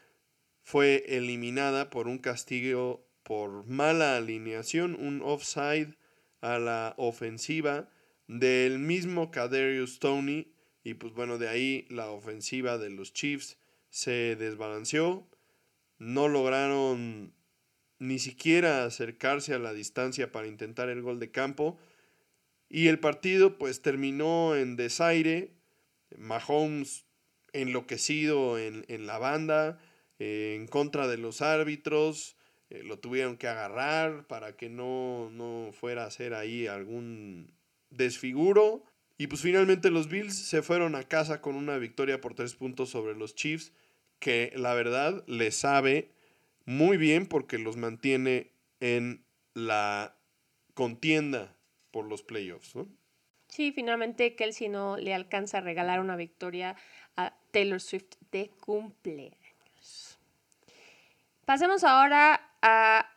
fue 0.63 1.05
eliminada 1.09 1.91
por 1.91 2.09
un 2.09 2.19
castigo 2.19 3.09
por 3.23 3.67
mala 3.67 4.17
alineación, 4.17 4.95
un 4.95 5.23
offside 5.23 5.97
a 6.41 6.59
la 6.59 6.95
ofensiva 6.97 7.89
del 8.27 8.79
mismo 8.79 9.31
Kaderius 9.31 9.99
Tony 9.99 10.53
y 10.85 10.95
pues 10.95 11.13
bueno, 11.13 11.39
de 11.39 11.49
ahí 11.49 11.87
la 11.91 12.11
ofensiva 12.11 12.79
de 12.79 12.91
los 12.91 13.13
Chiefs 13.13 13.59
se 13.91 14.37
desbalanceó, 14.37 15.29
no 15.99 16.29
lograron 16.29 17.35
ni 18.03 18.19
siquiera 18.19 18.85
acercarse 18.85 19.55
a 19.55 19.61
la 19.61 19.73
distancia 19.73 20.33
para 20.33 20.49
intentar 20.49 20.89
el 20.89 21.03
gol 21.03 21.21
de 21.21 21.31
campo 21.31 21.79
y 22.69 22.89
el 22.89 22.99
partido 22.99 23.59
pues 23.59 23.81
terminó 23.81 24.57
en 24.57 24.75
desaire, 24.75 25.53
Mahomes 26.19 27.05
enloquecido 27.53 28.59
en, 28.59 28.85
en 28.89 29.07
la 29.07 29.19
banda, 29.19 29.79
eh, 30.19 30.57
en 30.59 30.67
contra 30.67 31.07
de 31.07 31.17
los 31.17 31.43
árbitros, 31.43 32.37
eh, 32.71 32.83
lo 32.83 32.99
tuvieron 32.99 33.37
que 33.37 33.47
agarrar 33.47 34.27
para 34.27 34.57
que 34.57 34.69
no, 34.69 35.31
no 35.31 35.71
fuera 35.73 36.03
a 36.03 36.07
hacer 36.07 36.35
ahí 36.35 36.67
algún 36.67 37.55
desfiguro. 37.91 38.83
Y 39.17 39.29
pues 39.29 39.43
finalmente 39.43 39.91
los 39.91 40.09
Bills 40.09 40.35
se 40.35 40.63
fueron 40.63 40.97
a 40.97 41.05
casa 41.05 41.41
con 41.41 41.55
una 41.55 41.79
victoria 41.79 42.21
por 42.21 42.35
tres 42.35 42.55
puntos 42.57 42.91
sobre 42.91 43.15
los 43.15 43.37
Chiefs, 43.37 43.73
que 44.19 44.53
la 44.57 44.75
verdad 44.75 45.23
les 45.29 45.55
sabe 45.55 46.11
muy 46.65 46.97
bien 46.97 47.27
porque 47.27 47.59
los 47.59 47.77
mantiene 47.77 48.53
en 48.81 49.25
la 49.55 50.17
contienda 50.75 51.57
por 51.91 52.07
los 52.07 52.23
playoffs, 52.23 52.75
¿no? 52.75 52.89
Sí, 53.49 53.71
finalmente 53.73 54.35
Kelsey 54.35 54.69
no 54.69 54.97
le 54.97 55.13
alcanza 55.13 55.59
a 55.59 55.61
regalar 55.61 56.01
una 56.01 56.17
victoria 56.17 56.75
a 57.17 57.35
Taylor 57.51 57.81
Swift 57.81 58.15
de 58.31 58.51
cumpleaños. 58.65 60.19
Pasemos 61.45 61.85
ahora 61.85 62.51
a 62.63 63.13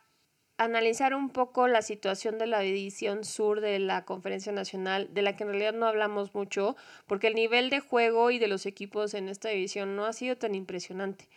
analizar 0.58 1.14
un 1.14 1.30
poco 1.30 1.68
la 1.68 1.82
situación 1.82 2.38
de 2.38 2.46
la 2.46 2.60
división 2.60 3.24
sur 3.24 3.60
de 3.60 3.78
la 3.78 4.04
Conferencia 4.04 4.52
Nacional, 4.52 5.12
de 5.12 5.22
la 5.22 5.36
que 5.36 5.44
en 5.44 5.50
realidad 5.50 5.74
no 5.74 5.86
hablamos 5.86 6.34
mucho, 6.34 6.76
porque 7.06 7.28
el 7.28 7.34
nivel 7.34 7.70
de 7.70 7.80
juego 7.80 8.30
y 8.30 8.38
de 8.38 8.48
los 8.48 8.66
equipos 8.66 9.14
en 9.14 9.28
esta 9.28 9.48
división 9.48 9.96
no 9.96 10.06
ha 10.06 10.12
sido 10.12 10.36
tan 10.36 10.54
impresionante. 10.54 11.28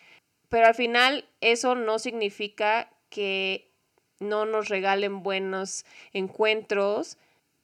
Pero 0.49 0.67
al 0.67 0.75
final 0.75 1.25
eso 1.41 1.75
no 1.75 1.99
significa 1.99 2.89
que 3.09 3.71
no 4.19 4.45
nos 4.45 4.67
regalen 4.69 5.23
buenos 5.23 5.85
encuentros, 6.12 7.17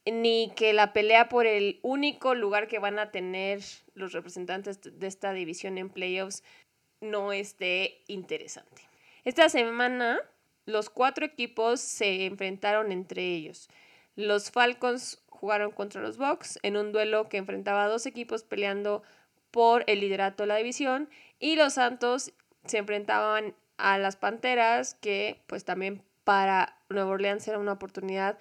ni 0.05 0.51
que 0.55 0.73
la 0.73 0.93
pelea 0.93 1.29
por 1.29 1.47
el 1.47 1.79
único 1.81 2.35
lugar 2.35 2.67
que 2.67 2.79
van 2.79 2.99
a 2.99 3.11
tener 3.11 3.61
los 3.95 4.13
representantes 4.13 4.79
de 4.81 5.07
esta 5.07 5.33
división 5.33 5.77
en 5.77 5.89
playoffs 5.89 6.43
no 7.01 7.33
esté 7.33 8.03
interesante. 8.07 8.83
Esta 9.23 9.49
semana 9.49 10.19
los 10.65 10.89
cuatro 10.89 11.25
equipos 11.25 11.79
se 11.79 12.25
enfrentaron 12.25 12.91
entre 12.91 13.23
ellos. 13.23 13.69
Los 14.15 14.51
Falcons 14.51 15.23
jugaron 15.29 15.71
contra 15.71 16.01
los 16.01 16.17
Bucks 16.17 16.59
en 16.63 16.77
un 16.77 16.91
duelo 16.91 17.27
que 17.27 17.37
enfrentaba 17.37 17.83
a 17.83 17.89
dos 17.89 18.05
equipos 18.05 18.43
peleando 18.43 19.03
por 19.51 19.83
el 19.87 20.01
liderato 20.01 20.43
de 20.43 20.47
la 20.47 20.57
división 20.57 21.09
y 21.39 21.55
los 21.55 21.73
Santos 21.73 22.33
se 22.65 22.77
enfrentaban 22.77 23.55
a 23.77 23.97
las 23.97 24.15
Panteras 24.15 24.95
que 24.95 25.41
pues 25.47 25.65
también 25.65 26.01
para 26.23 26.77
Nueva 26.89 27.11
Orleans 27.11 27.47
era 27.47 27.59
una 27.59 27.73
oportunidad 27.73 28.37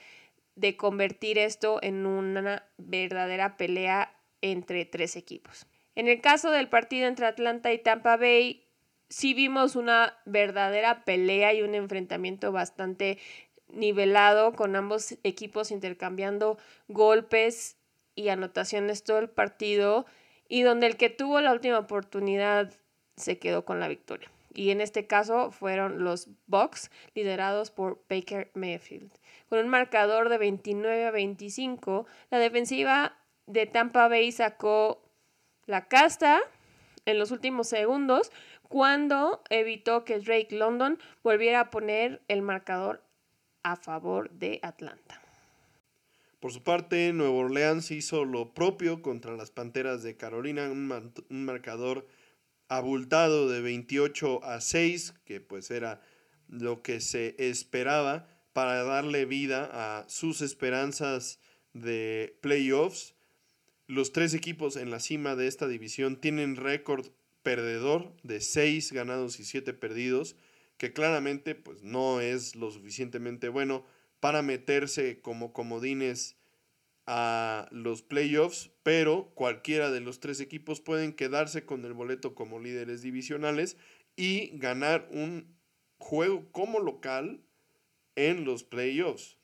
de 0.56 0.76
convertir 0.76 1.38
esto 1.38 1.78
en 1.82 2.06
una 2.06 2.64
verdadera 2.78 3.56
pelea 3.56 4.14
entre 4.40 4.84
tres 4.84 5.16
equipos. 5.16 5.66
En 5.94 6.08
el 6.08 6.20
caso 6.20 6.50
del 6.50 6.68
partido 6.68 7.06
entre 7.06 7.26
Atlanta 7.26 7.72
y 7.72 7.78
Tampa 7.78 8.16
Bay, 8.16 8.64
sí 9.08 9.34
vimos 9.34 9.76
una 9.76 10.18
verdadera 10.24 11.04
pelea 11.04 11.54
y 11.54 11.62
un 11.62 11.74
enfrentamiento 11.74 12.52
bastante 12.52 13.18
nivelado 13.68 14.52
con 14.52 14.76
ambos 14.76 15.16
equipos 15.22 15.70
intercambiando 15.70 16.58
golpes 16.88 17.76
y 18.14 18.28
anotaciones 18.28 19.04
todo 19.04 19.18
el 19.18 19.28
partido 19.28 20.06
y 20.48 20.62
donde 20.62 20.87
el 20.87 20.96
que 20.96 21.10
tuvo 21.10 21.40
la 21.40 21.52
última 21.52 21.78
oportunidad 21.78 22.72
se 23.16 23.38
quedó 23.38 23.64
con 23.64 23.81
la 23.81 23.88
victoria. 23.88 24.31
Y 24.55 24.70
en 24.70 24.81
este 24.81 25.07
caso 25.07 25.50
fueron 25.50 26.05
los 26.05 26.29
Bucks 26.46 26.90
liderados 27.14 27.70
por 27.70 28.03
Baker 28.09 28.50
Mayfield. 28.55 29.11
Con 29.48 29.59
un 29.59 29.68
marcador 29.68 30.29
de 30.29 30.38
29 30.38 31.07
a 31.07 31.11
25, 31.11 32.07
la 32.31 32.38
defensiva 32.38 33.16
de 33.46 33.66
Tampa 33.66 34.09
Bay 34.09 34.31
sacó 34.31 35.03
la 35.66 35.88
casta 35.88 36.40
en 37.05 37.18
los 37.18 37.31
últimos 37.31 37.68
segundos, 37.68 38.31
cuando 38.68 39.42
evitó 39.50 40.05
que 40.05 40.18
Drake 40.18 40.57
London 40.57 40.98
volviera 41.22 41.61
a 41.61 41.70
poner 41.70 42.22
el 42.29 42.42
marcador 42.42 43.03
a 43.62 43.77
favor 43.77 44.31
de 44.31 44.61
Atlanta. 44.62 45.20
Por 46.40 46.53
su 46.53 46.62
parte, 46.62 47.12
Nueva 47.12 47.35
Orleans 47.35 47.90
hizo 47.90 48.24
lo 48.24 48.53
propio 48.53 49.00
contra 49.00 49.37
las 49.37 49.50
Panteras 49.50 50.03
de 50.03 50.16
Carolina, 50.16 50.70
un, 50.70 50.87
marcador 51.29 52.07
abultado 52.68 53.48
de 53.48 53.61
28 53.61 54.44
a 54.44 54.61
6, 54.61 55.14
que 55.24 55.40
pues 55.40 55.70
era 55.70 56.00
lo 56.48 56.83
que 56.83 57.00
se 57.00 57.35
esperaba 57.38 58.29
para 58.53 58.85
darle 58.85 59.24
vida 59.24 59.68
a 59.72 60.09
sus 60.09 60.40
esperanzas 60.40 61.40
de 61.72 62.38
playoffs. 62.40 63.14
Los 63.87 64.12
tres 64.12 64.33
equipos 64.35 64.77
en 64.77 64.90
la 64.90 65.00
cima 65.00 65.37
de 65.37 65.46
esta 65.46 65.68
división 65.68 66.20
tienen 66.20 66.57
récord 66.57 67.09
perdedor 67.42 68.14
de 68.22 68.40
6 68.40 68.92
ganados 68.92 69.38
y 69.40 69.44
7 69.44 69.74
perdidos, 69.74 70.37
que 70.79 70.92
claramente 70.92 71.55
pues 71.55 71.83
no 71.83 72.20
es 72.20 72.57
lo 72.57 72.70
suficientemente 72.70 73.48
bueno 73.48 73.85
para 74.20 74.40
meterse 74.40 75.20
como 75.20 75.53
comodines 75.53 76.37
a 77.06 77.68
los 77.70 78.02
playoffs, 78.02 78.70
pero 78.82 79.32
cualquiera 79.34 79.90
de 79.90 80.00
los 80.00 80.20
tres 80.20 80.40
equipos 80.40 80.80
pueden 80.80 81.12
quedarse 81.12 81.64
con 81.66 81.84
el 81.84 81.92
boleto 81.92 82.34
como 82.34 82.60
líderes 82.60 83.02
divisionales 83.02 83.76
y 84.16 84.56
ganar 84.58 85.08
un 85.10 85.56
juego 85.98 86.50
como 86.52 86.80
local 86.80 87.44
en 88.16 88.44
los 88.44 88.64
playoffs. 88.64 89.38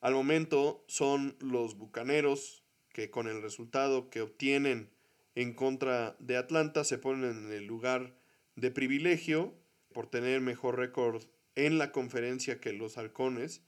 Al 0.00 0.14
momento 0.14 0.84
son 0.88 1.36
los 1.40 1.76
Bucaneros 1.76 2.64
que 2.92 3.10
con 3.10 3.28
el 3.28 3.40
resultado 3.40 4.10
que 4.10 4.20
obtienen 4.20 4.90
en 5.34 5.54
contra 5.54 6.16
de 6.18 6.36
Atlanta 6.36 6.84
se 6.84 6.98
ponen 6.98 7.46
en 7.46 7.52
el 7.52 7.66
lugar 7.66 8.14
de 8.56 8.70
privilegio 8.70 9.54
por 9.92 10.08
tener 10.08 10.40
mejor 10.40 10.78
récord 10.78 11.24
en 11.54 11.78
la 11.78 11.92
conferencia 11.92 12.60
que 12.60 12.72
los 12.72 12.98
halcones. 12.98 13.62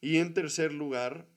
Y 0.00 0.18
en 0.18 0.34
tercer 0.34 0.72
lugar 0.72 1.28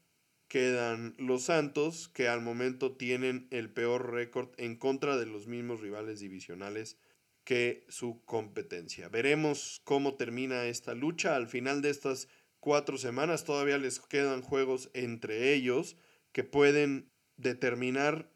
quedan 0.48 1.16
los 1.18 1.44
Santos, 1.44 2.10
que 2.10 2.28
al 2.28 2.42
momento 2.42 2.96
tienen 2.96 3.48
el 3.52 3.70
peor 3.70 4.12
récord 4.12 4.50
en 4.58 4.76
contra 4.76 5.18
de 5.18 5.26
los 5.26 5.48
mismos 5.48 5.82
rivales 5.82 6.20
divisionales 6.20 6.98
que 7.44 7.86
su 7.90 8.24
competencia. 8.26 9.08
Veremos 9.10 9.82
cómo 9.84 10.16
termina 10.16 10.66
esta 10.66 10.96
lucha. 10.96 11.36
Al 11.36 11.48
final 11.48 11.82
de 11.82 11.92
estas 11.92 12.28
cuatro 12.60 12.98
semanas 12.98 13.44
todavía 13.44 13.78
les 13.78 14.00
quedan 14.00 14.42
juegos 14.42 14.90
entre 14.94 15.54
ellos 15.54 15.96
que 16.32 16.44
pueden 16.44 17.12
determinar 17.38 18.32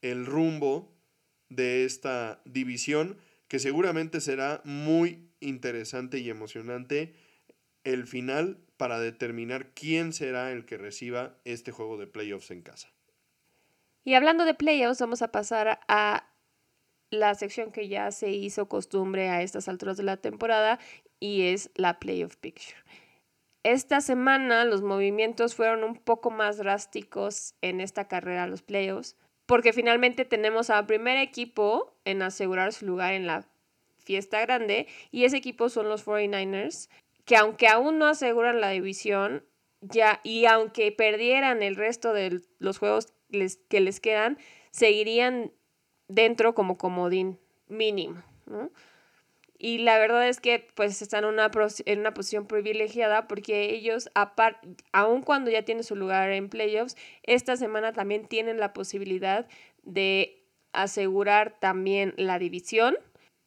el 0.00 0.26
rumbo 0.26 0.96
de 1.48 1.84
esta 1.84 2.42
división, 2.44 3.18
que 3.48 3.58
seguramente 3.58 4.20
será 4.20 4.62
muy 4.64 5.30
interesante 5.40 6.18
y 6.18 6.30
emocionante 6.30 7.14
el 7.84 8.06
final 8.06 8.63
para 8.76 8.98
determinar 8.98 9.72
quién 9.74 10.12
será 10.12 10.50
el 10.52 10.64
que 10.64 10.76
reciba 10.76 11.38
este 11.44 11.72
juego 11.72 11.96
de 11.96 12.06
playoffs 12.06 12.50
en 12.50 12.62
casa. 12.62 12.92
Y 14.04 14.14
hablando 14.14 14.44
de 14.44 14.54
playoffs, 14.54 15.00
vamos 15.00 15.22
a 15.22 15.32
pasar 15.32 15.80
a 15.88 16.28
la 17.10 17.34
sección 17.34 17.72
que 17.72 17.88
ya 17.88 18.10
se 18.10 18.30
hizo 18.30 18.68
costumbre 18.68 19.28
a 19.28 19.42
estas 19.42 19.68
alturas 19.68 19.96
de 19.96 20.02
la 20.02 20.16
temporada 20.16 20.78
y 21.20 21.42
es 21.48 21.70
la 21.74 21.98
playoff 21.98 22.36
picture. 22.36 22.76
Esta 23.62 24.02
semana 24.02 24.66
los 24.66 24.82
movimientos 24.82 25.54
fueron 25.54 25.84
un 25.84 25.96
poco 25.96 26.30
más 26.30 26.58
drásticos 26.58 27.54
en 27.62 27.80
esta 27.80 28.08
carrera 28.08 28.42
a 28.42 28.46
los 28.46 28.62
playoffs, 28.62 29.16
porque 29.46 29.72
finalmente 29.72 30.26
tenemos 30.26 30.68
al 30.68 30.86
primer 30.86 31.16
equipo 31.16 31.96
en 32.04 32.20
asegurar 32.20 32.74
su 32.74 32.84
lugar 32.84 33.14
en 33.14 33.26
la 33.26 33.46
fiesta 33.96 34.40
grande 34.40 34.86
y 35.10 35.24
ese 35.24 35.38
equipo 35.38 35.70
son 35.70 35.88
los 35.88 36.06
49ers, 36.06 36.90
que 37.24 37.36
aunque 37.36 37.68
aún 37.68 37.98
no 37.98 38.06
aseguran 38.06 38.60
la 38.60 38.70
división, 38.70 39.44
ya 39.80 40.20
y 40.22 40.46
aunque 40.46 40.92
perdieran 40.92 41.62
el 41.62 41.76
resto 41.76 42.12
de 42.12 42.40
los 42.58 42.78
juegos 42.78 43.12
que 43.68 43.80
les 43.80 44.00
quedan, 44.00 44.38
seguirían 44.70 45.52
dentro 46.08 46.54
como 46.54 46.78
comodín 46.78 47.38
mínimo. 47.68 48.22
Y 49.58 49.78
la 49.78 49.98
verdad 49.98 50.28
es 50.28 50.40
que 50.40 50.66
pues 50.74 51.00
están 51.00 51.24
una, 51.24 51.50
en 51.86 52.00
una 52.00 52.14
posición 52.14 52.46
privilegiada 52.46 53.26
porque 53.26 53.74
ellos, 53.74 54.10
aun 54.92 55.22
cuando 55.22 55.50
ya 55.50 55.62
tienen 55.62 55.84
su 55.84 55.96
lugar 55.96 56.30
en 56.30 56.48
playoffs, 56.48 56.96
esta 57.22 57.56
semana 57.56 57.92
también 57.92 58.26
tienen 58.26 58.58
la 58.58 58.72
posibilidad 58.72 59.46
de 59.82 60.44
asegurar 60.72 61.58
también 61.60 62.14
la 62.16 62.38
división 62.38 62.96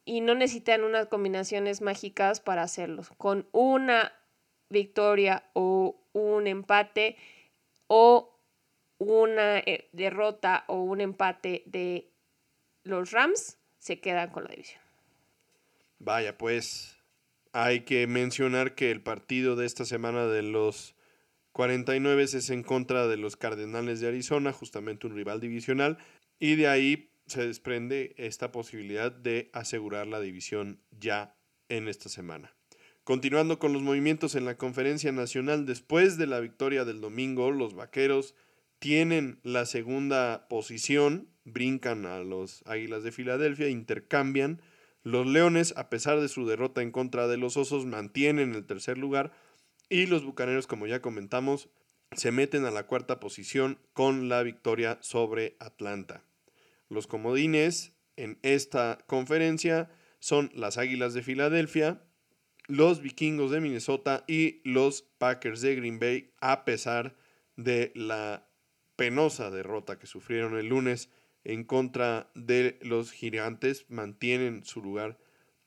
y 0.08 0.22
no 0.22 0.36
necesitan 0.36 0.86
unas 0.86 1.08
combinaciones 1.08 1.82
mágicas 1.82 2.40
para 2.40 2.64
hacerlo. 2.64 3.04
Con 3.18 3.46
una 3.52 4.14
victoria 4.70 5.44
o 5.54 6.02
un 6.14 6.48
empate 6.48 7.18
o 7.88 8.40
una 9.00 9.60
eh, 9.60 9.90
derrota 9.92 10.64
o 10.68 10.82
un 10.82 11.02
empate 11.02 11.64
de 11.66 12.10
los 12.84 13.12
Rams, 13.12 13.60
se 13.80 14.00
quedan 14.00 14.32
con 14.32 14.46
la 14.46 14.52
división. 14.52 14.82
Vaya, 16.00 16.38
pues 16.38 16.98
hay 17.52 17.82
que 17.82 18.08
mencionar 18.08 18.76
que 18.76 18.92
el 18.92 19.02
partido 19.02 19.58
de 19.58 19.66
esta 19.66 19.84
semana 19.84 20.26
de 20.26 20.42
los 20.42 20.96
49 21.52 22.24
es 22.24 22.50
en 22.50 22.64
contra 22.64 23.08
de 23.08 23.18
los 23.18 23.36
Cardenales 23.36 24.00
de 24.00 24.08
Arizona, 24.08 24.54
justamente 24.54 25.06
un 25.06 25.16
rival 25.16 25.42
divisional, 25.42 25.98
y 26.40 26.56
de 26.56 26.68
ahí 26.68 27.12
se 27.28 27.46
desprende 27.46 28.16
esta 28.18 28.52
posibilidad 28.52 29.12
de 29.12 29.50
asegurar 29.54 30.08
la 30.08 30.20
división 30.20 30.82
ya 30.92 31.36
en 31.70 31.88
esta 31.88 32.10
semana. 32.10 32.56
Continuando 33.04 33.60
con 33.60 33.72
los 33.72 33.82
movimientos 33.82 34.36
en 34.36 34.46
la 34.46 34.58
conferencia 34.58 35.12
nacional, 35.12 35.66
después 35.66 36.18
de 36.18 36.28
la 36.28 36.40
victoria 36.40 36.84
del 36.84 37.00
domingo, 37.00 37.52
los 37.52 37.74
Vaqueros 37.74 38.36
tienen 38.80 39.40
la 39.44 39.66
segunda 39.66 40.48
posición, 40.50 41.30
brincan 41.46 42.06
a 42.06 42.20
los 42.20 42.64
Águilas 42.66 43.04
de 43.04 43.12
Filadelfia, 43.12 43.70
intercambian. 43.70 44.62
Los 45.04 45.26
Leones, 45.26 45.74
a 45.78 45.90
pesar 45.90 46.20
de 46.20 46.28
su 46.28 46.46
derrota 46.46 46.82
en 46.82 46.92
contra 46.92 47.28
de 47.28 47.38
los 47.38 47.56
Osos, 47.56 47.86
mantienen 47.86 48.54
el 48.56 48.66
tercer 48.66 48.98
lugar 48.98 49.32
y 49.90 50.06
los 50.08 50.26
Bucaneros, 50.26 50.68
como 50.68 50.86
ya 50.86 51.02
comentamos, 51.02 51.70
se 52.12 52.32
meten 52.32 52.66
a 52.66 52.72
la 52.72 52.88
cuarta 52.88 53.20
posición 53.20 53.80
con 53.94 54.28
la 54.28 54.44
victoria 54.44 54.98
sobre 55.02 55.56
Atlanta. 55.60 56.27
Los 56.90 57.08
comodines 57.08 57.94
en 58.16 58.40
esta 58.42 59.00
conferencia 59.08 59.90
son 60.20 60.52
las 60.54 60.78
Águilas 60.78 61.14
de 61.14 61.24
Filadelfia, 61.24 62.02
los 62.68 63.02
Vikingos 63.02 63.52
de 63.52 63.62
Minnesota 63.62 64.24
y 64.28 64.62
los 64.64 65.04
Packers 65.18 65.62
de 65.62 65.76
Green 65.76 66.00
Bay, 66.00 66.34
a 66.42 66.66
pesar 66.66 67.16
de 67.56 67.92
la 67.96 68.50
penosa 68.96 69.52
derrota 69.52 70.00
que 70.00 70.08
sufrieron 70.08 70.58
el 70.58 70.68
lunes 70.68 71.10
en 71.44 71.64
contra 71.64 72.30
de 72.36 72.78
los 72.82 73.12
gigantes, 73.12 73.86
mantienen 73.90 74.66
su 74.66 74.82
lugar 74.82 75.18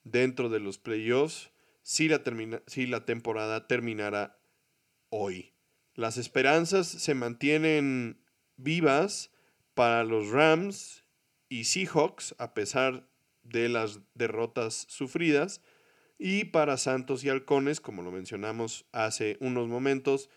dentro 0.04 0.48
de 0.48 0.60
los 0.60 0.78
playoffs 0.78 1.50
si 1.82 2.08
la, 2.08 2.22
si 2.66 2.86
la 2.86 3.04
temporada 3.04 3.66
terminara 3.66 4.38
hoy. 5.08 5.54
Las 5.94 6.18
esperanzas 6.18 6.86
se 6.86 7.14
mantienen 7.14 8.22
vivas 8.56 9.32
para 9.74 10.04
los 10.04 10.30
Rams 10.30 10.99
y 11.50 11.64
Seahawks, 11.64 12.34
a 12.38 12.54
pesar 12.54 13.06
de 13.42 13.68
las 13.68 14.00
derrotas 14.14 14.86
sufridas. 14.88 15.60
Y 16.16 16.44
para 16.44 16.78
Santos 16.78 17.24
y 17.24 17.28
Halcones, 17.28 17.80
como 17.80 18.02
lo 18.02 18.10
mencionamos 18.10 18.86
hace 18.92 19.36
unos 19.40 19.68
momentos, 19.68 20.30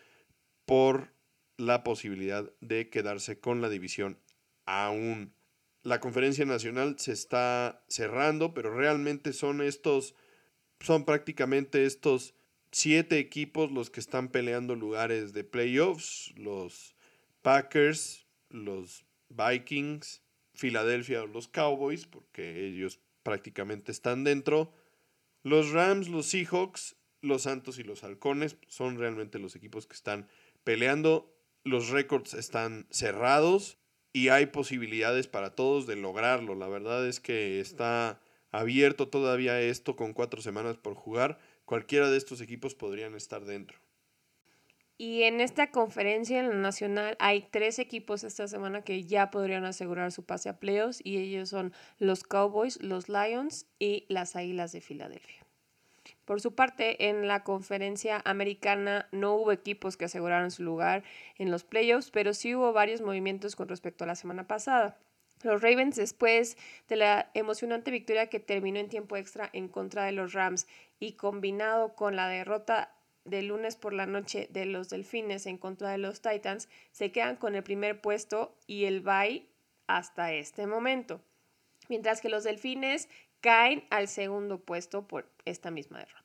por 0.66 1.14
la 1.56 1.84
posibilidad 1.84 2.50
de 2.60 2.90
quedarse 2.90 3.38
con 3.38 3.62
la 3.62 3.70
división 3.70 4.18
aún. 4.66 5.32
La 5.82 6.00
conferencia 6.00 6.44
nacional 6.46 6.98
se 6.98 7.12
está 7.12 7.84
cerrando, 7.88 8.54
pero 8.54 8.74
realmente 8.74 9.32
son 9.32 9.60
estos, 9.60 10.14
son 10.80 11.04
prácticamente 11.04 11.84
estos 11.84 12.34
siete 12.72 13.18
equipos 13.18 13.70
los 13.70 13.90
que 13.90 14.00
están 14.00 14.28
peleando 14.28 14.74
lugares 14.74 15.32
de 15.32 15.44
playoffs, 15.44 16.32
los 16.36 16.96
Packers, 17.42 18.26
los 18.48 19.04
Vikings, 19.28 20.23
Filadelfia 20.54 21.22
o 21.22 21.26
los 21.26 21.48
Cowboys, 21.48 22.06
porque 22.06 22.66
ellos 22.66 23.00
prácticamente 23.22 23.92
están 23.92 24.24
dentro. 24.24 24.72
Los 25.42 25.70
Rams, 25.72 26.08
los 26.08 26.26
Seahawks, 26.26 26.96
los 27.20 27.42
Santos 27.42 27.78
y 27.78 27.82
los 27.82 28.04
Halcones 28.04 28.56
son 28.68 28.98
realmente 28.98 29.38
los 29.38 29.56
equipos 29.56 29.86
que 29.86 29.94
están 29.94 30.28
peleando. 30.62 31.34
Los 31.64 31.88
récords 31.88 32.34
están 32.34 32.86
cerrados 32.90 33.78
y 34.12 34.28
hay 34.28 34.46
posibilidades 34.46 35.26
para 35.26 35.54
todos 35.54 35.86
de 35.86 35.96
lograrlo. 35.96 36.54
La 36.54 36.68
verdad 36.68 37.06
es 37.06 37.20
que 37.20 37.60
está 37.60 38.20
abierto 38.52 39.08
todavía 39.08 39.60
esto 39.60 39.96
con 39.96 40.12
cuatro 40.12 40.40
semanas 40.40 40.76
por 40.76 40.94
jugar. 40.94 41.38
Cualquiera 41.64 42.10
de 42.10 42.18
estos 42.18 42.40
equipos 42.40 42.74
podrían 42.74 43.14
estar 43.14 43.44
dentro. 43.44 43.83
Y 44.96 45.24
en 45.24 45.40
esta 45.40 45.72
conferencia 45.72 46.38
en 46.38 46.48
la 46.48 46.54
nacional 46.54 47.16
hay 47.18 47.42
tres 47.50 47.80
equipos 47.80 48.22
esta 48.22 48.46
semana 48.46 48.82
que 48.82 49.02
ya 49.04 49.30
podrían 49.30 49.64
asegurar 49.64 50.12
su 50.12 50.24
pase 50.24 50.48
a 50.48 50.60
playoffs 50.60 51.00
y 51.02 51.18
ellos 51.18 51.48
son 51.48 51.72
los 51.98 52.22
Cowboys, 52.22 52.80
los 52.80 53.08
Lions 53.08 53.66
y 53.80 54.06
las 54.08 54.36
Águilas 54.36 54.70
de 54.70 54.80
Filadelfia. 54.80 55.44
Por 56.24 56.40
su 56.40 56.54
parte, 56.54 57.08
en 57.08 57.26
la 57.26 57.42
conferencia 57.42 58.22
americana 58.24 59.08
no 59.10 59.34
hubo 59.34 59.52
equipos 59.52 59.96
que 59.96 60.06
aseguraran 60.06 60.50
su 60.50 60.62
lugar 60.62 61.02
en 61.38 61.50
los 61.50 61.64
playoffs, 61.64 62.10
pero 62.10 62.32
sí 62.32 62.54
hubo 62.54 62.72
varios 62.72 63.02
movimientos 63.02 63.56
con 63.56 63.68
respecto 63.68 64.04
a 64.04 64.06
la 64.06 64.14
semana 64.14 64.46
pasada. 64.46 64.96
Los 65.42 65.60
Ravens, 65.60 65.96
después 65.96 66.56
de 66.88 66.96
la 66.96 67.30
emocionante 67.34 67.90
victoria 67.90 68.28
que 68.28 68.40
terminó 68.40 68.78
en 68.78 68.88
tiempo 68.88 69.16
extra 69.16 69.50
en 69.52 69.68
contra 69.68 70.04
de 70.04 70.12
los 70.12 70.32
Rams 70.32 70.66
y 70.98 71.12
combinado 71.12 71.94
con 71.94 72.16
la 72.16 72.28
derrota 72.28 72.94
de 73.24 73.42
lunes 73.42 73.76
por 73.76 73.92
la 73.92 74.06
noche 74.06 74.48
de 74.50 74.66
los 74.66 74.88
Delfines 74.88 75.46
en 75.46 75.58
contra 75.58 75.90
de 75.90 75.98
los 75.98 76.20
Titans 76.20 76.68
se 76.92 77.12
quedan 77.12 77.36
con 77.36 77.54
el 77.54 77.62
primer 77.62 78.00
puesto 78.00 78.56
y 78.66 78.84
el 78.84 79.00
bye 79.00 79.46
hasta 79.86 80.32
este 80.32 80.66
momento. 80.66 81.20
Mientras 81.88 82.20
que 82.20 82.28
los 82.28 82.44
Delfines 82.44 83.08
caen 83.40 83.84
al 83.90 84.08
segundo 84.08 84.58
puesto 84.58 85.06
por 85.06 85.28
esta 85.44 85.70
misma 85.70 85.98
derrota. 85.98 86.24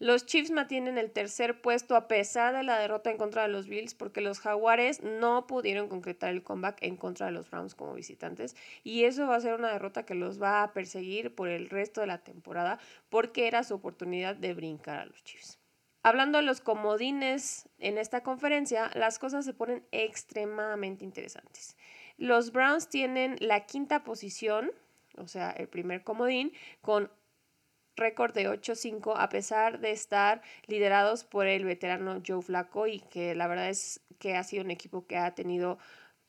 Los 0.00 0.26
Chiefs 0.26 0.52
mantienen 0.52 0.96
el 0.96 1.10
tercer 1.10 1.60
puesto 1.60 1.96
a 1.96 2.06
pesar 2.06 2.54
de 2.54 2.62
la 2.62 2.78
derrota 2.78 3.10
en 3.10 3.16
contra 3.16 3.42
de 3.42 3.48
los 3.48 3.66
Bills 3.66 3.94
porque 3.94 4.20
los 4.20 4.38
Jaguares 4.38 5.02
no 5.02 5.48
pudieron 5.48 5.88
concretar 5.88 6.30
el 6.30 6.44
comeback 6.44 6.78
en 6.82 6.96
contra 6.96 7.26
de 7.26 7.32
los 7.32 7.50
Browns 7.50 7.74
como 7.74 7.94
visitantes 7.94 8.54
y 8.84 9.04
eso 9.04 9.26
va 9.26 9.34
a 9.34 9.40
ser 9.40 9.54
una 9.54 9.72
derrota 9.72 10.06
que 10.06 10.14
los 10.14 10.40
va 10.40 10.62
a 10.62 10.72
perseguir 10.72 11.34
por 11.34 11.48
el 11.48 11.68
resto 11.68 12.00
de 12.00 12.06
la 12.06 12.18
temporada 12.18 12.78
porque 13.08 13.48
era 13.48 13.64
su 13.64 13.74
oportunidad 13.74 14.36
de 14.36 14.54
brincar 14.54 15.00
a 15.00 15.06
los 15.06 15.24
Chiefs. 15.24 15.57
Hablando 16.02 16.38
de 16.38 16.44
los 16.44 16.60
comodines 16.60 17.68
en 17.78 17.98
esta 17.98 18.22
conferencia, 18.22 18.90
las 18.94 19.18
cosas 19.18 19.44
se 19.44 19.54
ponen 19.54 19.84
extremadamente 19.90 21.04
interesantes. 21.04 21.76
Los 22.16 22.52
Browns 22.52 22.88
tienen 22.88 23.36
la 23.40 23.66
quinta 23.66 24.04
posición, 24.04 24.70
o 25.16 25.26
sea, 25.26 25.50
el 25.50 25.68
primer 25.68 26.04
comodín, 26.04 26.52
con 26.80 27.10
récord 27.96 28.32
de 28.32 28.48
8-5 28.48 29.14
a 29.16 29.28
pesar 29.28 29.80
de 29.80 29.90
estar 29.90 30.40
liderados 30.66 31.24
por 31.24 31.46
el 31.46 31.64
veterano 31.64 32.22
Joe 32.26 32.42
Flacco 32.42 32.86
y 32.86 33.00
que 33.00 33.34
la 33.34 33.48
verdad 33.48 33.68
es 33.68 34.00
que 34.18 34.36
ha 34.36 34.44
sido 34.44 34.64
un 34.64 34.70
equipo 34.70 35.06
que 35.06 35.16
ha 35.16 35.34
tenido 35.34 35.78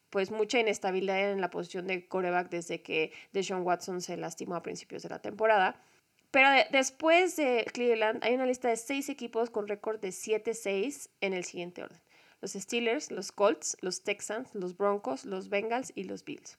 pues 0.10 0.32
mucha 0.32 0.60
inestabilidad 0.60 1.32
en 1.32 1.42
la 1.42 1.52
posición 1.52 1.88
de 1.88 2.08
coreback 2.08 2.50
desde 2.50 2.82
que 2.82 3.14
Deshaun 3.32 3.62
Watson 3.62 4.02
se 4.02 4.18
lastimó 4.18 4.56
a 4.56 4.64
principios 4.64 5.04
de 5.04 5.10
la 5.10 5.22
temporada. 5.22 5.82
Pero 6.32 6.50
después 6.72 7.36
de 7.36 7.66
Cleveland 7.74 8.24
hay 8.24 8.36
una 8.36 8.46
lista 8.46 8.70
de 8.70 8.78
seis 8.78 9.10
equipos 9.10 9.50
con 9.50 9.68
récord 9.68 10.00
de 10.00 10.10
7-6 10.10 11.10
en 11.22 11.34
el 11.34 11.44
siguiente 11.44 11.84
orden. 11.84 12.00
Los 12.42 12.54
Steelers, 12.54 13.12
los 13.12 13.32
Colts, 13.32 13.78
los 13.82 14.04
Texans, 14.04 14.54
los 14.54 14.78
Broncos, 14.78 15.26
los 15.26 15.50
Bengals 15.50 15.92
y 15.96 16.04
los 16.04 16.24
Bills. 16.24 16.58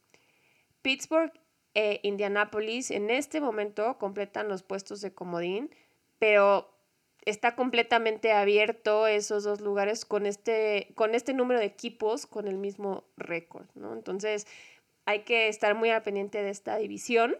Pittsburgh 0.82 1.32
e 1.74 2.00
Indianapolis 2.02 2.90
en 2.90 3.10
este 3.10 3.40
momento 3.40 3.96
completan 3.98 4.48
los 4.48 4.62
puestos 4.62 5.00
de 5.00 5.14
comodín, 5.14 5.70
pero 6.18 6.68
está 7.24 7.54
completamente 7.54 8.32
abierto 8.32 9.06
esos 9.06 9.44
dos 9.44 9.60
lugares 9.60 10.04
con 10.04 10.26
este, 10.26 10.88
con 10.94 11.14
este 11.14 11.32
número 11.32 11.60
de 11.60 11.66
equipos 11.66 12.26
con 12.26 12.48
el 12.48 12.56
mismo 12.56 13.04
récord, 13.16 13.66
¿no? 13.74 13.92
Entonces 13.92 14.46
hay 15.04 15.20
que 15.20 15.48
estar 15.48 15.74
muy 15.74 15.90
al 15.90 16.02
pendiente 16.02 16.42
de 16.42 16.50
esta 16.50 16.76
división, 16.76 17.36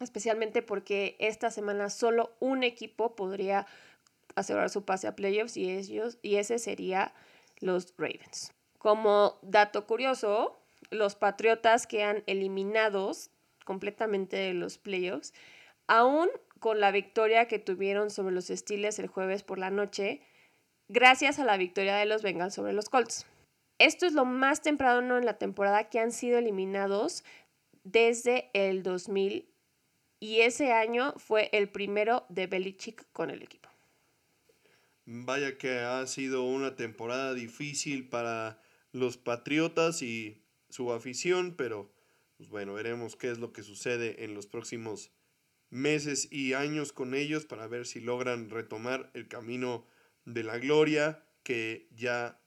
especialmente 0.00 0.62
porque 0.62 1.16
esta 1.18 1.50
semana 1.50 1.90
solo 1.90 2.34
un 2.40 2.62
equipo 2.62 3.14
podría 3.14 3.66
asegurar 4.34 4.70
su 4.70 4.84
pase 4.84 5.06
a 5.06 5.14
playoffs 5.14 5.56
y, 5.56 5.70
ellos, 5.70 6.18
y 6.22 6.36
ese 6.36 6.58
sería 6.58 7.12
los 7.60 7.94
Ravens. 7.98 8.52
Como 8.78 9.38
dato 9.42 9.86
curioso, 9.86 10.58
los 10.90 11.14
Patriotas 11.14 11.86
quedan 11.86 12.22
eliminados 12.26 13.30
completamente 13.64 14.36
de 14.36 14.54
los 14.54 14.78
playoffs, 14.78 15.34
aún 15.86 16.28
con 16.58 16.80
la 16.80 16.90
victoria 16.90 17.46
que 17.46 17.58
tuvieron 17.58 18.10
sobre 18.10 18.34
los 18.34 18.46
Steelers 18.46 18.98
el 18.98 19.06
jueves 19.06 19.42
por 19.42 19.58
la 19.58 19.70
noche, 19.70 20.22
gracias 20.88 21.38
a 21.38 21.44
la 21.44 21.56
victoria 21.56 21.96
de 21.96 22.06
los 22.06 22.22
Bengals 22.22 22.54
sobre 22.54 22.72
los 22.72 22.88
Colts. 22.88 23.26
Esto 23.78 24.06
es 24.06 24.12
lo 24.12 24.24
más 24.24 24.60
temprano 24.60 25.16
en 25.16 25.24
la 25.24 25.38
temporada 25.38 25.88
que 25.88 26.00
han 26.00 26.12
sido 26.12 26.38
eliminados 26.38 27.24
desde 27.84 28.50
el 28.52 28.82
2000 28.82 29.49
y 30.20 30.40
ese 30.42 30.72
año 30.72 31.14
fue 31.16 31.48
el 31.52 31.68
primero 31.70 32.26
de 32.28 32.46
Belichick 32.46 33.10
con 33.12 33.30
el 33.30 33.42
equipo. 33.42 33.70
Vaya 35.06 35.58
que 35.58 35.78
ha 35.78 36.06
sido 36.06 36.44
una 36.44 36.76
temporada 36.76 37.34
difícil 37.34 38.08
para 38.08 38.62
los 38.92 39.16
Patriotas 39.16 40.02
y 40.02 40.44
su 40.68 40.92
afición, 40.92 41.56
pero 41.56 41.90
pues 42.36 42.48
bueno, 42.48 42.74
veremos 42.74 43.16
qué 43.16 43.30
es 43.30 43.38
lo 43.38 43.52
que 43.52 43.62
sucede 43.62 44.24
en 44.24 44.34
los 44.34 44.46
próximos 44.46 45.10
meses 45.70 46.28
y 46.30 46.52
años 46.52 46.92
con 46.92 47.14
ellos 47.14 47.46
para 47.46 47.66
ver 47.66 47.86
si 47.86 48.00
logran 48.00 48.50
retomar 48.50 49.10
el 49.14 49.26
camino 49.26 49.86
de 50.24 50.44
la 50.44 50.58
gloria 50.58 51.24
que 51.42 51.88
ya 51.92 52.40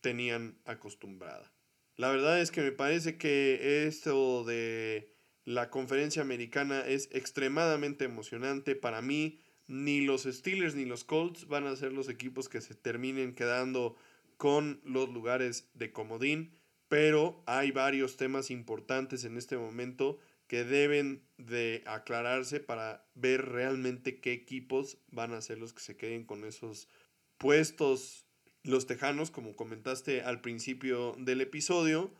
tenían 0.00 0.58
acostumbrada. 0.64 1.52
La 1.96 2.10
verdad 2.10 2.40
es 2.40 2.50
que 2.50 2.62
me 2.62 2.72
parece 2.72 3.18
que 3.18 3.86
esto 3.86 4.44
de 4.44 5.12
la 5.48 5.70
conferencia 5.70 6.22
americana 6.22 6.80
es 6.86 7.08
extremadamente 7.12 8.04
emocionante 8.04 8.76
para 8.76 9.02
mí. 9.02 9.40
Ni 9.66 10.00
los 10.00 10.22
Steelers 10.22 10.74
ni 10.74 10.84
los 10.84 11.04
Colts 11.04 11.46
van 11.46 11.66
a 11.66 11.76
ser 11.76 11.92
los 11.92 12.08
equipos 12.08 12.48
que 12.48 12.60
se 12.60 12.74
terminen 12.74 13.34
quedando 13.34 13.96
con 14.36 14.80
los 14.84 15.08
lugares 15.10 15.68
de 15.74 15.92
comodín 15.92 16.58
pero 16.88 17.42
hay 17.46 17.70
varios 17.70 18.16
temas 18.16 18.50
importantes 18.50 19.24
en 19.24 19.36
este 19.36 19.56
momento 19.56 20.18
que 20.46 20.64
deben 20.64 21.22
de 21.36 21.82
aclararse 21.86 22.60
para 22.60 23.06
ver 23.14 23.44
realmente 23.46 24.20
qué 24.20 24.32
equipos 24.32 24.96
van 25.10 25.34
a 25.34 25.42
ser 25.42 25.58
los 25.58 25.74
que 25.74 25.80
se 25.80 25.96
queden 25.96 26.24
con 26.24 26.44
esos 26.44 26.88
puestos. 27.36 28.26
Los 28.64 28.86
Tejanos, 28.86 29.30
como 29.30 29.54
comentaste 29.54 30.22
al 30.22 30.40
principio 30.40 31.14
del 31.18 31.42
episodio, 31.42 32.10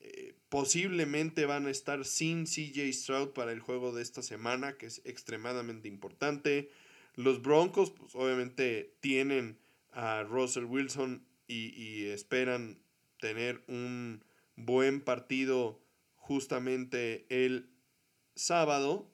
eh, 0.00 0.34
posiblemente 0.48 1.46
van 1.46 1.66
a 1.66 1.70
estar 1.70 2.04
sin 2.04 2.44
CJ 2.44 2.92
Stroud 2.92 3.28
para 3.30 3.52
el 3.52 3.60
juego 3.60 3.92
de 3.92 4.02
esta 4.02 4.22
semana, 4.22 4.76
que 4.76 4.86
es 4.86 5.02
extremadamente 5.04 5.88
importante. 5.88 6.70
Los 7.16 7.42
Broncos, 7.42 7.90
pues 7.90 8.14
obviamente 8.14 8.94
tienen 9.00 9.58
a 9.92 10.22
Russell 10.22 10.64
Wilson 10.64 11.24
y, 11.46 11.74
y 11.80 12.06
esperan 12.06 12.80
tener 13.18 13.62
un 13.66 14.24
buen 14.56 15.00
partido 15.00 15.80
justamente 16.16 17.26
el 17.28 17.68
sábado. 18.34 19.10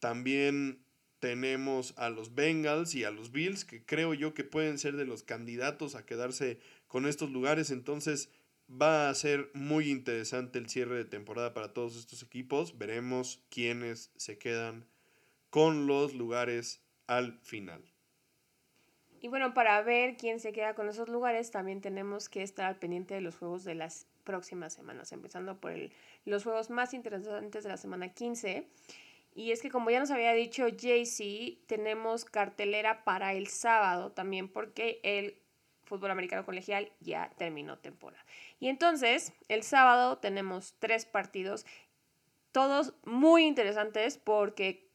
También 0.00 0.84
tenemos 1.18 1.94
a 1.96 2.10
los 2.10 2.34
Bengals 2.34 2.94
y 2.94 3.04
a 3.04 3.10
los 3.10 3.32
Bills, 3.32 3.64
que 3.64 3.84
creo 3.84 4.14
yo 4.14 4.34
que 4.34 4.44
pueden 4.44 4.78
ser 4.78 4.96
de 4.96 5.06
los 5.06 5.22
candidatos 5.22 5.94
a 5.94 6.04
quedarse 6.04 6.58
con 6.88 7.06
estos 7.06 7.30
lugares. 7.30 7.70
Entonces 7.70 8.28
va 8.70 9.08
a 9.08 9.14
ser 9.14 9.50
muy 9.54 9.90
interesante 9.90 10.58
el 10.58 10.68
cierre 10.68 10.96
de 10.96 11.04
temporada 11.04 11.54
para 11.54 11.72
todos 11.72 11.96
estos 11.96 12.22
equipos. 12.22 12.78
Veremos 12.78 13.44
quiénes 13.48 14.10
se 14.16 14.38
quedan 14.38 14.86
con 15.50 15.86
los 15.86 16.14
lugares 16.14 16.82
al 17.06 17.38
final. 17.40 17.82
Y 19.20 19.28
bueno, 19.28 19.54
para 19.54 19.80
ver 19.82 20.16
quién 20.16 20.40
se 20.40 20.52
queda 20.52 20.74
con 20.74 20.88
esos 20.88 21.08
lugares, 21.08 21.50
también 21.50 21.80
tenemos 21.80 22.28
que 22.28 22.42
estar 22.42 22.66
al 22.66 22.76
pendiente 22.76 23.14
de 23.14 23.20
los 23.20 23.36
juegos 23.36 23.64
de 23.64 23.74
las 23.74 24.06
próximas 24.24 24.74
semanas, 24.74 25.12
empezando 25.12 25.58
por 25.58 25.72
el, 25.72 25.92
los 26.24 26.44
juegos 26.44 26.70
más 26.70 26.92
interesantes 26.92 27.64
de 27.64 27.70
la 27.70 27.76
semana 27.76 28.12
15. 28.12 28.68
Y 29.34 29.52
es 29.52 29.62
que 29.62 29.70
como 29.70 29.90
ya 29.90 30.00
nos 30.00 30.10
había 30.10 30.32
dicho 30.32 30.68
JC, 30.68 31.58
tenemos 31.66 32.24
cartelera 32.24 33.04
para 33.04 33.34
el 33.34 33.46
sábado 33.48 34.12
también 34.12 34.48
porque 34.48 35.00
el 35.02 35.38
fútbol 35.86 36.10
americano 36.10 36.44
colegial 36.44 36.92
ya 37.00 37.30
terminó 37.38 37.78
temporada. 37.78 38.24
Y 38.60 38.68
entonces, 38.68 39.32
el 39.48 39.62
sábado 39.62 40.18
tenemos 40.18 40.74
tres 40.78 41.06
partidos, 41.06 41.64
todos 42.52 42.94
muy 43.04 43.44
interesantes 43.44 44.18
porque 44.18 44.90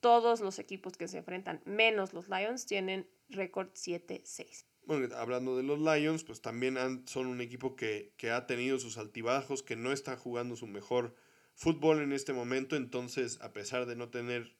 todos 0.00 0.40
los 0.40 0.58
equipos 0.58 0.96
que 0.96 1.08
se 1.08 1.18
enfrentan, 1.18 1.60
menos 1.64 2.12
los 2.14 2.28
Lions, 2.28 2.66
tienen 2.66 3.08
récord 3.28 3.68
7-6. 3.74 4.64
Bueno, 4.86 5.14
hablando 5.14 5.56
de 5.56 5.62
los 5.62 5.78
Lions, 5.78 6.24
pues 6.24 6.40
también 6.40 6.76
son 7.06 7.26
un 7.26 7.40
equipo 7.40 7.76
que, 7.76 8.12
que 8.16 8.30
ha 8.30 8.46
tenido 8.46 8.78
sus 8.78 8.98
altibajos, 8.98 9.62
que 9.62 9.76
no 9.76 9.92
está 9.92 10.16
jugando 10.16 10.56
su 10.56 10.66
mejor 10.66 11.14
fútbol 11.54 12.00
en 12.00 12.12
este 12.12 12.32
momento, 12.32 12.74
entonces 12.74 13.38
a 13.42 13.52
pesar 13.52 13.86
de 13.86 13.94
no 13.94 14.08
tener 14.08 14.56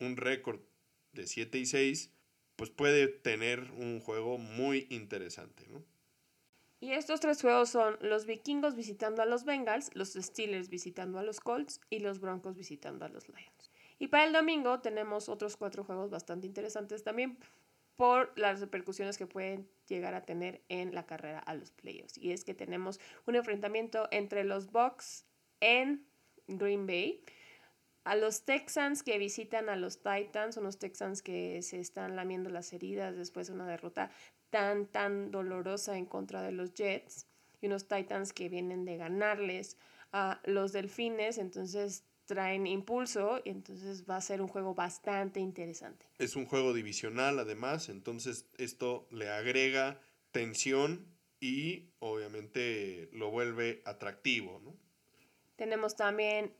un 0.00 0.16
récord 0.16 0.60
de 1.12 1.26
7 1.26 1.58
y 1.58 1.66
6, 1.66 2.12
pues 2.60 2.68
puede 2.68 3.08
tener 3.08 3.70
un 3.78 4.02
juego 4.02 4.36
muy 4.36 4.86
interesante, 4.90 5.66
¿no? 5.70 5.82
Y 6.78 6.92
estos 6.92 7.18
tres 7.18 7.40
juegos 7.40 7.70
son 7.70 7.96
los 8.02 8.26
vikingos 8.26 8.76
visitando 8.76 9.22
a 9.22 9.24
los 9.24 9.44
Bengals, 9.44 9.88
los 9.94 10.12
Steelers 10.12 10.68
visitando 10.68 11.18
a 11.18 11.22
los 11.22 11.40
Colts 11.40 11.80
y 11.88 12.00
los 12.00 12.20
Broncos 12.20 12.58
visitando 12.58 13.06
a 13.06 13.08
los 13.08 13.30
Lions. 13.30 13.70
Y 13.98 14.08
para 14.08 14.24
el 14.24 14.34
domingo 14.34 14.80
tenemos 14.80 15.30
otros 15.30 15.56
cuatro 15.56 15.84
juegos 15.84 16.10
bastante 16.10 16.46
interesantes 16.46 17.02
también 17.02 17.38
por 17.96 18.38
las 18.38 18.60
repercusiones 18.60 19.16
que 19.16 19.26
pueden 19.26 19.66
llegar 19.88 20.12
a 20.12 20.26
tener 20.26 20.60
en 20.68 20.94
la 20.94 21.06
carrera 21.06 21.38
a 21.38 21.54
los 21.54 21.70
playoffs. 21.70 22.18
Y 22.18 22.32
es 22.32 22.44
que 22.44 22.52
tenemos 22.52 23.00
un 23.24 23.36
enfrentamiento 23.36 24.06
entre 24.10 24.44
los 24.44 24.70
Bucks 24.70 25.24
en 25.60 26.04
Green 26.46 26.86
Bay, 26.86 27.24
a 28.04 28.16
los 28.16 28.44
Texans 28.44 29.02
que 29.02 29.18
visitan 29.18 29.68
a 29.68 29.76
los 29.76 30.02
Titans, 30.02 30.56
unos 30.56 30.78
Texans 30.78 31.22
que 31.22 31.62
se 31.62 31.80
están 31.80 32.16
lamiendo 32.16 32.50
las 32.50 32.72
heridas 32.72 33.16
después 33.16 33.48
de 33.48 33.54
una 33.54 33.66
derrota 33.66 34.10
tan, 34.50 34.86
tan 34.86 35.30
dolorosa 35.30 35.96
en 35.96 36.06
contra 36.06 36.42
de 36.42 36.52
los 36.52 36.74
Jets, 36.74 37.26
y 37.60 37.66
unos 37.66 37.88
Titans 37.88 38.32
que 38.32 38.48
vienen 38.48 38.84
de 38.84 38.96
ganarles 38.96 39.76
a 40.12 40.40
los 40.44 40.72
Delfines, 40.72 41.38
entonces 41.38 42.04
traen 42.24 42.66
impulso 42.66 43.40
y 43.44 43.50
entonces 43.50 44.04
va 44.08 44.16
a 44.16 44.20
ser 44.20 44.40
un 44.40 44.48
juego 44.48 44.74
bastante 44.74 45.40
interesante. 45.40 46.06
Es 46.18 46.36
un 46.36 46.46
juego 46.46 46.72
divisional 46.72 47.38
además, 47.38 47.88
entonces 47.88 48.46
esto 48.56 49.08
le 49.10 49.28
agrega 49.28 50.00
tensión 50.30 51.06
y 51.40 51.90
obviamente 51.98 53.08
lo 53.12 53.30
vuelve 53.30 53.82
atractivo, 53.84 54.60
¿no? 54.64 54.76
Tenemos 55.56 55.96
también 55.96 56.54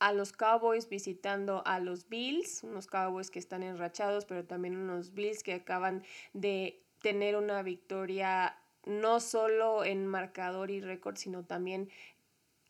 a 0.00 0.12
los 0.12 0.32
Cowboys 0.32 0.88
visitando 0.88 1.62
a 1.66 1.78
los 1.78 2.08
Bills, 2.08 2.64
unos 2.64 2.86
Cowboys 2.86 3.30
que 3.30 3.38
están 3.38 3.62
enrachados, 3.62 4.24
pero 4.24 4.44
también 4.44 4.76
unos 4.76 5.14
Bills 5.14 5.42
que 5.42 5.54
acaban 5.54 6.02
de 6.32 6.82
tener 7.00 7.36
una 7.36 7.62
victoria 7.62 8.56
no 8.86 9.20
solo 9.20 9.84
en 9.84 10.06
marcador 10.06 10.70
y 10.70 10.80
récord, 10.80 11.16
sino 11.16 11.44
también 11.44 11.90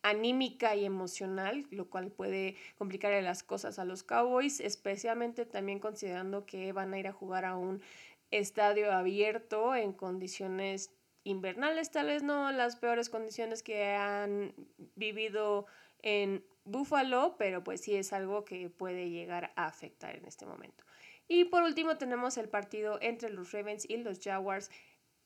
anímica 0.03 0.75
y 0.75 0.83
emocional, 0.83 1.65
lo 1.71 1.89
cual 1.89 2.11
puede 2.11 2.55
complicar 2.77 3.21
las 3.23 3.43
cosas 3.43 3.79
a 3.79 3.85
los 3.85 4.03
Cowboys, 4.03 4.59
especialmente 4.59 5.45
también 5.45 5.79
considerando 5.79 6.45
que 6.45 6.73
van 6.73 6.93
a 6.93 6.99
ir 6.99 7.07
a 7.07 7.13
jugar 7.13 7.45
a 7.45 7.55
un 7.55 7.81
estadio 8.29 8.91
abierto 8.91 9.75
en 9.75 9.93
condiciones 9.93 10.91
invernales, 11.23 11.91
tal 11.91 12.07
vez 12.07 12.23
no 12.23 12.51
las 12.51 12.75
peores 12.75 13.09
condiciones 13.09 13.61
que 13.63 13.93
han 13.93 14.53
vivido 14.95 15.67
en 16.01 16.45
Buffalo, 16.65 17.35
pero 17.37 17.63
pues 17.63 17.81
sí 17.81 17.95
es 17.95 18.13
algo 18.13 18.45
que 18.45 18.69
puede 18.69 19.09
llegar 19.09 19.51
a 19.55 19.65
afectar 19.65 20.15
en 20.15 20.25
este 20.25 20.45
momento. 20.45 20.83
Y 21.27 21.45
por 21.45 21.63
último 21.63 21.97
tenemos 21.97 22.37
el 22.37 22.49
partido 22.49 22.99
entre 23.01 23.29
los 23.29 23.51
Ravens 23.51 23.89
y 23.89 23.97
los 23.97 24.19
Jaguars 24.19 24.69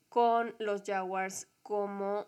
con 0.09 0.55
los 0.59 0.83
Jaguars 0.83 1.47
como 1.63 2.27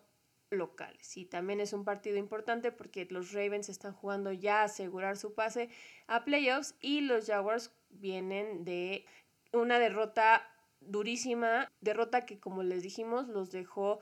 locales. 0.50 1.16
Y 1.18 1.26
también 1.26 1.60
es 1.60 1.74
un 1.74 1.86
partido 1.86 2.18
importante 2.18 2.72
porque 2.72 3.08
los 3.10 3.34
Ravens 3.34 3.70
están 3.70 3.94
jugando 3.94 4.32
ya 4.32 4.62
a 4.62 4.66
asegurar 4.66 5.18
su 5.18 5.34
pase 5.34 5.70
a 6.08 6.24
playoffs 6.24 6.76
y 6.82 7.02
los 7.02 7.28
Jaguars 7.28 7.72
vienen 7.90 8.66
de 8.66 9.06
una 9.54 9.80
derrota 9.80 10.50
durísima, 10.82 11.72
derrota 11.82 12.26
que 12.26 12.40
como 12.40 12.64
les 12.64 12.84
dijimos 12.84 13.28
los 13.28 13.52
dejó 13.52 14.00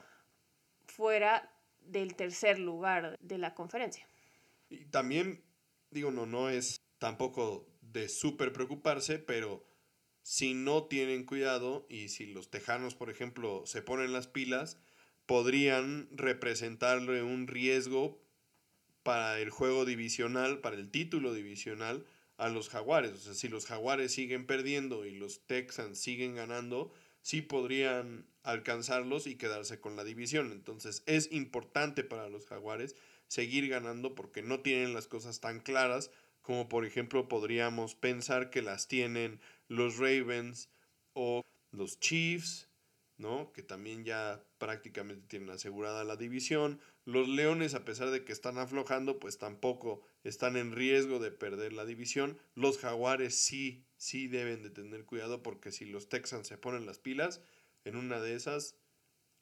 fuera 0.86 1.52
del 1.80 2.16
tercer 2.16 2.58
lugar 2.58 3.16
de 3.20 3.38
la 3.38 3.54
conferencia. 3.54 4.06
Y 4.68 4.86
también, 4.86 5.44
digo, 5.90 6.10
no, 6.10 6.26
no 6.26 6.50
es 6.50 6.80
tampoco 6.98 7.68
de 7.80 8.08
súper 8.08 8.52
preocuparse, 8.52 9.18
pero 9.18 9.66
si 10.22 10.54
no 10.54 10.84
tienen 10.84 11.24
cuidado 11.24 11.86
y 11.88 12.08
si 12.08 12.26
los 12.26 12.50
tejanos, 12.50 12.94
por 12.94 13.10
ejemplo, 13.10 13.62
se 13.66 13.82
ponen 13.82 14.12
las 14.12 14.26
pilas, 14.26 14.78
podrían 15.26 16.08
representarle 16.12 17.22
un 17.22 17.46
riesgo 17.46 18.20
para 19.02 19.38
el 19.38 19.50
juego 19.50 19.84
divisional, 19.84 20.60
para 20.60 20.76
el 20.76 20.90
título 20.90 21.32
divisional 21.32 22.04
a 22.38 22.48
los 22.48 22.68
jaguares. 22.68 23.12
O 23.12 23.18
sea, 23.18 23.34
si 23.34 23.48
los 23.48 23.66
jaguares 23.66 24.12
siguen 24.12 24.46
perdiendo 24.46 25.04
y 25.06 25.12
los 25.12 25.46
Texans 25.46 26.00
siguen 26.00 26.34
ganando, 26.34 26.92
sí 27.22 27.42
podrían 27.42 28.26
alcanzarlos 28.42 29.26
y 29.26 29.36
quedarse 29.36 29.80
con 29.80 29.96
la 29.96 30.04
división. 30.04 30.52
Entonces 30.52 31.02
es 31.06 31.30
importante 31.32 32.04
para 32.04 32.28
los 32.28 32.46
jaguares 32.46 32.96
seguir 33.28 33.68
ganando 33.68 34.14
porque 34.14 34.42
no 34.42 34.60
tienen 34.60 34.94
las 34.94 35.06
cosas 35.06 35.40
tan 35.40 35.60
claras 35.60 36.10
como 36.42 36.68
por 36.68 36.84
ejemplo 36.84 37.28
podríamos 37.28 37.94
pensar 37.94 38.50
que 38.50 38.62
las 38.62 38.88
tienen 38.88 39.40
los 39.68 39.98
Ravens 39.98 40.70
o 41.12 41.42
los 41.72 41.98
Chiefs 41.98 42.68
¿no? 43.18 43.52
Que 43.52 43.62
también 43.62 44.04
ya 44.04 44.44
prácticamente 44.58 45.26
tienen 45.26 45.50
asegurada 45.50 46.04
la 46.04 46.16
división. 46.16 46.80
Los 47.04 47.28
Leones, 47.28 47.74
a 47.74 47.84
pesar 47.84 48.10
de 48.10 48.24
que 48.24 48.32
están 48.32 48.58
aflojando, 48.58 49.18
pues 49.18 49.38
tampoco 49.38 50.02
están 50.22 50.56
en 50.56 50.72
riesgo 50.72 51.18
de 51.18 51.30
perder 51.30 51.72
la 51.72 51.86
división. 51.86 52.38
Los 52.54 52.78
Jaguares 52.78 53.34
sí, 53.34 53.84
sí 53.96 54.28
deben 54.28 54.62
de 54.62 54.70
tener 54.70 55.04
cuidado 55.04 55.42
porque 55.42 55.72
si 55.72 55.86
los 55.86 56.08
Texans 56.08 56.46
se 56.46 56.58
ponen 56.58 56.86
las 56.86 56.98
pilas, 56.98 57.40
en 57.84 57.96
una 57.96 58.20
de 58.20 58.34
esas 58.34 58.76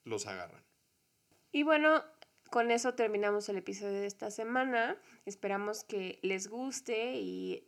los 0.05 0.27
agarran. 0.27 0.63
Y 1.51 1.63
bueno, 1.63 2.05
con 2.55 2.71
eso 2.71 2.95
terminamos 2.95 3.49
el 3.49 3.57
episodio 3.57 3.99
de 3.99 4.07
esta 4.07 4.31
semana. 4.31 4.97
Esperamos 5.27 5.83
que 5.83 6.21
les 6.23 6.47
guste 6.47 7.17
y 7.17 7.67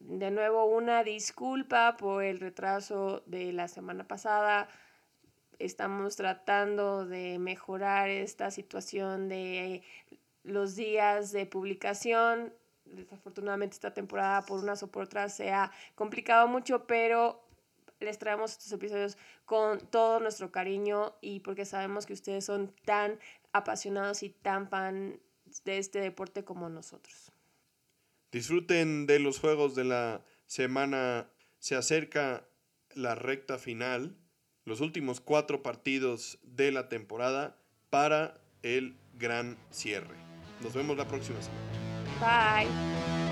de 0.00 0.32
nuevo 0.32 0.64
una 0.64 1.04
disculpa 1.04 1.96
por 1.96 2.24
el 2.24 2.40
retraso 2.40 3.22
de 3.26 3.52
la 3.52 3.68
semana 3.68 4.08
pasada 4.08 4.66
estamos 5.60 6.16
tratando 6.16 7.06
de 7.06 7.38
mejorar 7.38 8.08
esta 8.08 8.50
situación 8.50 9.28
de 9.28 9.84
los 10.42 10.74
días 10.74 11.30
de 11.30 11.46
publicación. 11.46 12.52
Desafortunadamente 12.86 13.74
esta 13.74 13.94
temporada 13.94 14.44
por 14.46 14.58
unas 14.58 14.82
o 14.82 14.90
por 14.90 15.04
otras 15.04 15.32
se 15.32 15.52
ha 15.52 15.70
complicado 15.94 16.48
mucho, 16.48 16.88
pero 16.88 17.40
les 18.00 18.18
traemos 18.18 18.50
estos 18.50 18.72
episodios 18.72 19.16
con 19.44 19.78
todo 19.78 20.18
nuestro 20.18 20.50
cariño 20.50 21.14
y 21.20 21.38
porque 21.38 21.64
sabemos 21.64 22.04
que 22.04 22.14
ustedes 22.14 22.44
son 22.44 22.74
tan 22.84 23.20
apasionados 23.54 24.22
y 24.22 24.28
tan 24.28 24.68
fan 24.68 25.20
de 25.64 25.78
este 25.78 26.00
deporte 26.00 26.44
como 26.44 26.68
nosotros. 26.68 27.32
Disfruten 28.30 29.06
de 29.06 29.20
los 29.20 29.38
juegos 29.38 29.74
de 29.74 29.84
la 29.84 30.24
semana. 30.46 31.30
Se 31.60 31.76
acerca 31.76 32.46
la 32.94 33.14
recta 33.14 33.58
final 33.58 34.18
los 34.64 34.80
últimos 34.80 35.20
cuatro 35.20 35.62
partidos 35.62 36.38
de 36.42 36.72
la 36.72 36.88
temporada 36.88 37.56
para 37.90 38.40
el 38.62 38.96
gran 39.14 39.56
cierre. 39.70 40.16
Nos 40.62 40.74
vemos 40.74 40.96
la 40.96 41.06
próxima 41.06 41.40
semana. 41.40 41.64
Bye. 42.20 43.23